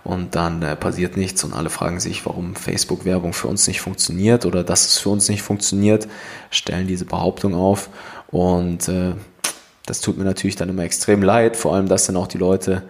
Und 0.03 0.35
dann 0.35 0.61
äh, 0.63 0.75
passiert 0.75 1.15
nichts 1.15 1.45
und 1.45 1.53
alle 1.53 1.69
fragen 1.69 2.01
sich, 2.01 2.25
warum 2.25 2.55
Facebook-Werbung 2.55 3.31
für 3.31 3.47
uns 3.47 3.67
nicht 3.67 3.79
funktioniert 3.79 4.45
oder 4.45 4.63
dass 4.63 4.85
es 4.85 4.97
für 4.97 5.09
uns 5.09 5.29
nicht 5.29 5.43
funktioniert, 5.43 6.09
stellen 6.49 6.87
diese 6.87 7.05
Behauptung 7.05 7.55
auf 7.55 7.89
und 8.27 8.89
äh, 8.89 9.13
das 9.85 10.01
tut 10.01 10.17
mir 10.17 10.23
natürlich 10.23 10.55
dann 10.55 10.69
immer 10.69 10.83
extrem 10.83 11.21
leid, 11.21 11.57
vor 11.57 11.73
allem 11.75 11.87
das 11.87 12.05
sind 12.05 12.17
auch 12.17 12.27
die 12.27 12.37
Leute, 12.37 12.83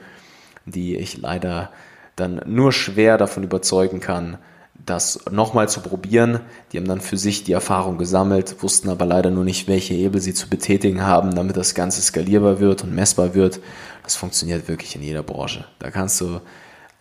die 0.66 0.96
ich 0.96 1.18
leider 1.18 1.70
dann 2.16 2.42
nur 2.46 2.72
schwer 2.72 3.18
davon 3.18 3.44
überzeugen 3.44 4.00
kann, 4.00 4.38
das 4.86 5.20
nochmal 5.32 5.70
zu 5.70 5.82
probieren. 5.82 6.42
Die 6.72 6.78
haben 6.78 6.88
dann 6.88 7.02
für 7.02 7.18
sich 7.18 7.44
die 7.44 7.54
Erfahrung 7.54 7.98
gesammelt, 7.98 8.62
wussten 8.62 8.90
aber 8.90 9.06
leider 9.06 9.32
nur 9.32 9.44
nicht, 9.44 9.68
welche 9.68 9.94
Hebel 9.94 10.22
sie 10.22 10.34
zu 10.34 10.50
betätigen 10.50 11.04
haben, 11.04 11.36
damit 11.36 11.58
das 11.58 11.74
Ganze 11.74 12.02
skalierbar 12.02 12.60
wird 12.60 12.84
und 12.84 12.94
messbar 12.94 13.34
wird. 13.34 13.60
Das 14.04 14.16
funktioniert 14.16 14.68
wirklich 14.68 14.96
in 14.96 15.02
jeder 15.02 15.24
Branche. 15.24 15.66
Da 15.80 15.90
kannst 15.90 16.20
du 16.22 16.42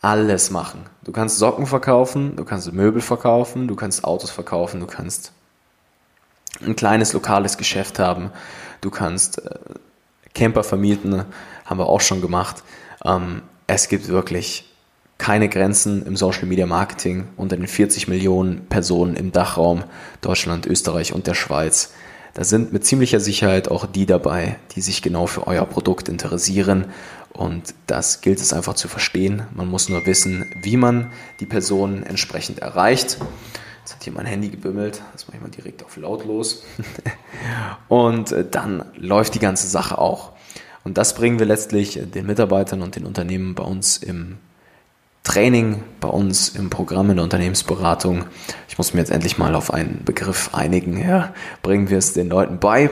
alles 0.00 0.50
machen. 0.50 0.86
Du 1.04 1.12
kannst 1.12 1.38
Socken 1.38 1.66
verkaufen, 1.66 2.36
du 2.36 2.44
kannst 2.44 2.72
Möbel 2.72 3.00
verkaufen, 3.00 3.68
du 3.68 3.76
kannst 3.76 4.04
Autos 4.04 4.30
verkaufen, 4.30 4.80
du 4.80 4.86
kannst 4.86 5.32
ein 6.64 6.76
kleines 6.76 7.12
lokales 7.12 7.56
Geschäft 7.56 7.98
haben, 7.98 8.30
du 8.82 8.90
kannst 8.90 9.38
äh, 9.38 9.54
Camper 10.34 10.62
vermieten, 10.64 11.24
haben 11.64 11.78
wir 11.78 11.86
auch 11.86 12.02
schon 12.02 12.20
gemacht. 12.20 12.62
Ähm, 13.04 13.40
es 13.66 13.88
gibt 13.88 14.08
wirklich 14.08 14.68
keine 15.16 15.48
Grenzen 15.48 16.04
im 16.04 16.16
Social 16.16 16.46
Media 16.46 16.66
Marketing 16.66 17.28
unter 17.36 17.56
den 17.56 17.68
40 17.68 18.08
Millionen 18.08 18.66
Personen 18.66 19.16
im 19.16 19.32
Dachraum 19.32 19.84
Deutschland, 20.20 20.66
Österreich 20.66 21.14
und 21.14 21.26
der 21.26 21.34
Schweiz. 21.34 21.92
Da 22.34 22.44
sind 22.44 22.72
mit 22.72 22.84
ziemlicher 22.84 23.20
Sicherheit 23.20 23.68
auch 23.68 23.86
die 23.86 24.06
dabei, 24.06 24.56
die 24.74 24.80
sich 24.80 25.02
genau 25.02 25.26
für 25.26 25.46
euer 25.46 25.66
Produkt 25.66 26.08
interessieren. 26.08 26.86
Und 27.32 27.74
das 27.86 28.20
gilt 28.20 28.40
es 28.40 28.52
einfach 28.52 28.74
zu 28.74 28.88
verstehen. 28.88 29.42
Man 29.54 29.68
muss 29.68 29.88
nur 29.88 30.06
wissen, 30.06 30.50
wie 30.60 30.76
man 30.76 31.12
die 31.40 31.46
Personen 31.46 32.02
entsprechend 32.02 32.58
erreicht. 32.58 33.18
Jetzt 33.82 33.94
hat 33.96 34.04
hier 34.04 34.12
mein 34.12 34.26
Handy 34.26 34.48
gebimmelt, 34.48 35.02
das 35.12 35.26
mache 35.26 35.38
ich 35.38 35.42
mal 35.42 35.50
direkt 35.50 35.84
auf 35.84 35.96
lautlos. 35.96 36.62
und 37.88 38.30
äh, 38.30 38.44
dann 38.48 38.84
läuft 38.96 39.34
die 39.34 39.40
ganze 39.40 39.66
Sache 39.66 39.98
auch. 39.98 40.32
Und 40.84 40.98
das 40.98 41.16
bringen 41.16 41.40
wir 41.40 41.46
letztlich 41.46 42.00
den 42.00 42.26
Mitarbeitern 42.26 42.80
und 42.80 42.94
den 42.94 43.06
Unternehmen 43.06 43.56
bei 43.56 43.64
uns 43.64 43.96
im 43.96 44.38
Training, 45.24 45.82
bei 46.00 46.08
uns 46.08 46.50
im 46.50 46.70
Programm 46.70 47.10
in 47.10 47.16
der 47.16 47.24
Unternehmensberatung. 47.24 48.24
Ich 48.68 48.78
muss 48.78 48.94
mir 48.94 49.00
jetzt 49.00 49.10
endlich 49.10 49.38
mal 49.38 49.54
auf 49.56 49.72
einen 49.72 50.04
Begriff 50.04 50.54
einigen. 50.54 50.98
Ja, 50.98 51.34
bringen 51.62 51.90
wir 51.90 51.98
es 51.98 52.12
den 52.12 52.28
Leuten 52.28 52.60
bei. 52.60 52.90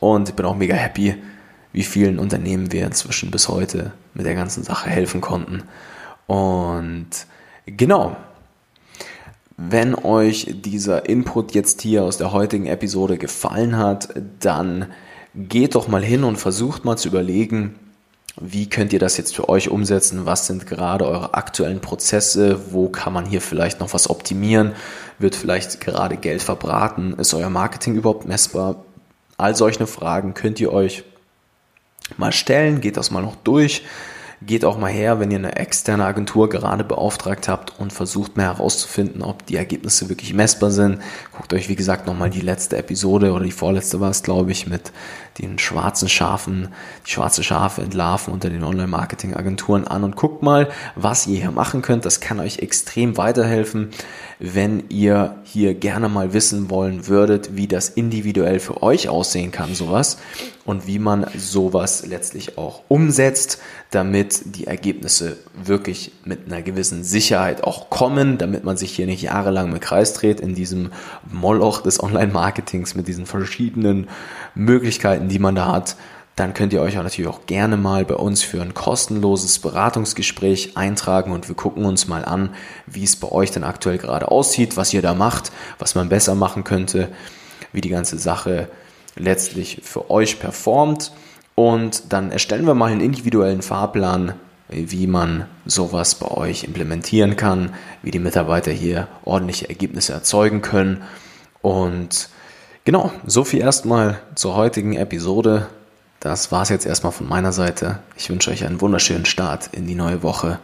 Und 0.00 0.28
ich 0.28 0.34
bin 0.34 0.46
auch 0.46 0.56
mega 0.56 0.74
happy, 0.74 1.16
wie 1.72 1.84
vielen 1.84 2.18
Unternehmen 2.18 2.72
wir 2.72 2.84
inzwischen 2.84 3.30
bis 3.30 3.48
heute 3.48 3.92
mit 4.14 4.26
der 4.26 4.34
ganzen 4.34 4.64
Sache 4.64 4.90
helfen 4.90 5.20
konnten. 5.20 5.62
Und 6.26 7.08
genau, 7.66 8.16
wenn 9.56 9.94
euch 9.94 10.54
dieser 10.62 11.08
Input 11.08 11.54
jetzt 11.54 11.80
hier 11.80 12.04
aus 12.04 12.18
der 12.18 12.32
heutigen 12.32 12.66
Episode 12.66 13.16
gefallen 13.16 13.78
hat, 13.78 14.10
dann 14.40 14.92
geht 15.34 15.74
doch 15.74 15.88
mal 15.88 16.04
hin 16.04 16.24
und 16.24 16.36
versucht 16.36 16.84
mal 16.84 16.96
zu 16.96 17.08
überlegen, 17.08 17.74
wie 18.38 18.68
könnt 18.68 18.92
ihr 18.92 18.98
das 18.98 19.16
jetzt 19.16 19.34
für 19.34 19.48
euch 19.48 19.70
umsetzen? 19.70 20.26
Was 20.26 20.46
sind 20.46 20.66
gerade 20.66 21.06
eure 21.06 21.32
aktuellen 21.32 21.80
Prozesse? 21.80 22.72
Wo 22.72 22.90
kann 22.90 23.14
man 23.14 23.24
hier 23.24 23.40
vielleicht 23.40 23.80
noch 23.80 23.94
was 23.94 24.10
optimieren? 24.10 24.72
Wird 25.18 25.34
vielleicht 25.34 25.80
gerade 25.80 26.18
Geld 26.18 26.42
verbraten? 26.42 27.14
Ist 27.14 27.32
euer 27.32 27.48
Marketing 27.48 27.94
überhaupt 27.94 28.26
messbar? 28.26 28.84
All 29.38 29.56
solche 29.56 29.86
Fragen 29.86 30.34
könnt 30.34 30.60
ihr 30.60 30.70
euch 30.70 31.04
mal 32.18 32.32
stellen. 32.32 32.82
Geht 32.82 32.98
das 32.98 33.10
mal 33.10 33.22
noch 33.22 33.36
durch 33.36 33.82
geht 34.42 34.64
auch 34.64 34.78
mal 34.78 34.90
her, 34.90 35.18
wenn 35.20 35.30
ihr 35.30 35.38
eine 35.38 35.56
externe 35.56 36.04
Agentur 36.04 36.48
gerade 36.48 36.84
beauftragt 36.84 37.48
habt 37.48 37.78
und 37.78 37.92
versucht 37.92 38.36
mehr 38.36 38.46
herauszufinden, 38.46 39.22
ob 39.22 39.46
die 39.46 39.56
Ergebnisse 39.56 40.08
wirklich 40.08 40.34
messbar 40.34 40.70
sind. 40.70 41.00
Guckt 41.36 41.52
euch, 41.52 41.68
wie 41.68 41.76
gesagt, 41.76 42.06
nochmal 42.06 42.30
die 42.30 42.40
letzte 42.40 42.78
Episode 42.78 43.32
oder 43.32 43.44
die 43.44 43.52
vorletzte 43.52 44.00
war 44.00 44.10
es, 44.10 44.22
glaube 44.22 44.52
ich, 44.52 44.66
mit 44.66 44.90
den 45.38 45.58
schwarzen 45.58 46.08
Schafen, 46.08 46.68
die 47.06 47.10
schwarze 47.10 47.44
Schafe 47.44 47.82
entlarven 47.82 48.32
unter 48.32 48.48
den 48.48 48.64
Online-Marketing-Agenturen 48.64 49.86
an 49.86 50.02
und 50.02 50.16
guckt 50.16 50.42
mal, 50.42 50.70
was 50.94 51.26
ihr 51.26 51.38
hier 51.38 51.50
machen 51.50 51.82
könnt. 51.82 52.06
Das 52.06 52.20
kann 52.20 52.40
euch 52.40 52.60
extrem 52.60 53.18
weiterhelfen, 53.18 53.90
wenn 54.38 54.84
ihr 54.88 55.36
hier 55.44 55.74
gerne 55.74 56.08
mal 56.08 56.32
wissen 56.32 56.70
wollen 56.70 57.06
würdet, 57.06 57.54
wie 57.54 57.68
das 57.68 57.90
individuell 57.90 58.58
für 58.58 58.82
euch 58.82 59.10
aussehen 59.10 59.52
kann, 59.52 59.74
sowas 59.74 60.16
und 60.64 60.86
wie 60.86 60.98
man 60.98 61.26
sowas 61.36 62.04
letztlich 62.06 62.58
auch 62.58 62.82
umsetzt, 62.88 63.60
damit 63.90 64.56
die 64.56 64.66
Ergebnisse 64.66 65.36
wirklich 65.54 66.12
mit 66.24 66.46
einer 66.46 66.60
gewissen 66.60 67.04
Sicherheit 67.04 67.62
auch 67.62 67.88
kommen, 67.88 68.36
damit 68.36 68.64
man 68.64 68.76
sich 68.76 68.94
hier 68.94 69.06
nicht 69.06 69.22
jahrelang 69.22 69.72
mit 69.72 69.80
Kreis 69.80 70.12
dreht 70.12 70.40
in 70.40 70.54
diesem 70.54 70.90
Moloch 71.32 71.80
des 71.82 72.02
Online-Marketings 72.02 72.94
mit 72.94 73.08
diesen 73.08 73.26
verschiedenen 73.26 74.08
Möglichkeiten, 74.54 75.28
die 75.28 75.38
man 75.38 75.54
da 75.54 75.72
hat, 75.72 75.96
dann 76.36 76.52
könnt 76.52 76.74
ihr 76.74 76.82
euch 76.82 76.98
auch 76.98 77.02
natürlich 77.02 77.30
auch 77.30 77.46
gerne 77.46 77.78
mal 77.78 78.04
bei 78.04 78.14
uns 78.14 78.42
für 78.42 78.60
ein 78.60 78.74
kostenloses 78.74 79.58
Beratungsgespräch 79.58 80.76
eintragen 80.76 81.32
und 81.32 81.48
wir 81.48 81.56
gucken 81.56 81.86
uns 81.86 82.08
mal 82.08 82.26
an, 82.26 82.50
wie 82.86 83.04
es 83.04 83.16
bei 83.16 83.32
euch 83.32 83.50
denn 83.50 83.64
aktuell 83.64 83.96
gerade 83.96 84.30
aussieht, 84.30 84.76
was 84.76 84.92
ihr 84.92 85.00
da 85.00 85.14
macht, 85.14 85.50
was 85.78 85.94
man 85.94 86.10
besser 86.10 86.34
machen 86.34 86.62
könnte, 86.62 87.08
wie 87.72 87.80
die 87.80 87.88
ganze 87.88 88.18
Sache 88.18 88.68
letztlich 89.16 89.80
für 89.82 90.10
euch 90.10 90.38
performt. 90.38 91.12
Und 91.54 92.12
dann 92.12 92.30
erstellen 92.30 92.66
wir 92.66 92.74
mal 92.74 92.92
einen 92.92 93.00
individuellen 93.00 93.62
Fahrplan, 93.62 94.34
wie 94.68 95.06
man 95.06 95.46
sowas 95.64 96.16
bei 96.16 96.28
euch 96.28 96.64
implementieren 96.64 97.36
kann, 97.36 97.74
wie 98.02 98.10
die 98.10 98.18
Mitarbeiter 98.18 98.72
hier 98.72 99.08
ordentliche 99.24 99.68
Ergebnisse 99.68 100.12
erzeugen 100.12 100.62
können 100.62 101.02
und 101.62 102.30
Genau, 102.86 103.10
so 103.26 103.42
viel 103.42 103.62
erstmal 103.62 104.20
zur 104.36 104.54
heutigen 104.54 104.94
Episode. 104.94 105.66
Das 106.20 106.52
war 106.52 106.62
es 106.62 106.68
jetzt 106.68 106.86
erstmal 106.86 107.10
von 107.10 107.28
meiner 107.28 107.50
Seite. 107.50 107.98
Ich 108.16 108.30
wünsche 108.30 108.52
euch 108.52 108.64
einen 108.64 108.80
wunderschönen 108.80 109.24
Start 109.24 109.70
in 109.72 109.88
die 109.88 109.96
neue 109.96 110.22
Woche. 110.22 110.60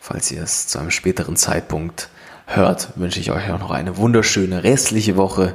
Falls 0.00 0.32
ihr 0.32 0.42
es 0.42 0.66
zu 0.66 0.80
einem 0.80 0.90
späteren 0.90 1.36
Zeitpunkt 1.36 2.08
hört, 2.46 2.88
wünsche 2.96 3.20
ich 3.20 3.30
euch 3.30 3.52
auch 3.52 3.60
noch 3.60 3.70
eine 3.70 3.98
wunderschöne 3.98 4.64
restliche 4.64 5.16
Woche. 5.16 5.54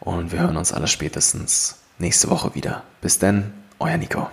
Und 0.00 0.32
wir 0.32 0.40
hören 0.40 0.56
uns 0.56 0.72
alle 0.72 0.86
spätestens 0.86 1.76
nächste 1.98 2.30
Woche 2.30 2.54
wieder. 2.54 2.82
Bis 3.02 3.18
dann, 3.18 3.52
euer 3.78 3.98
Nico. 3.98 4.28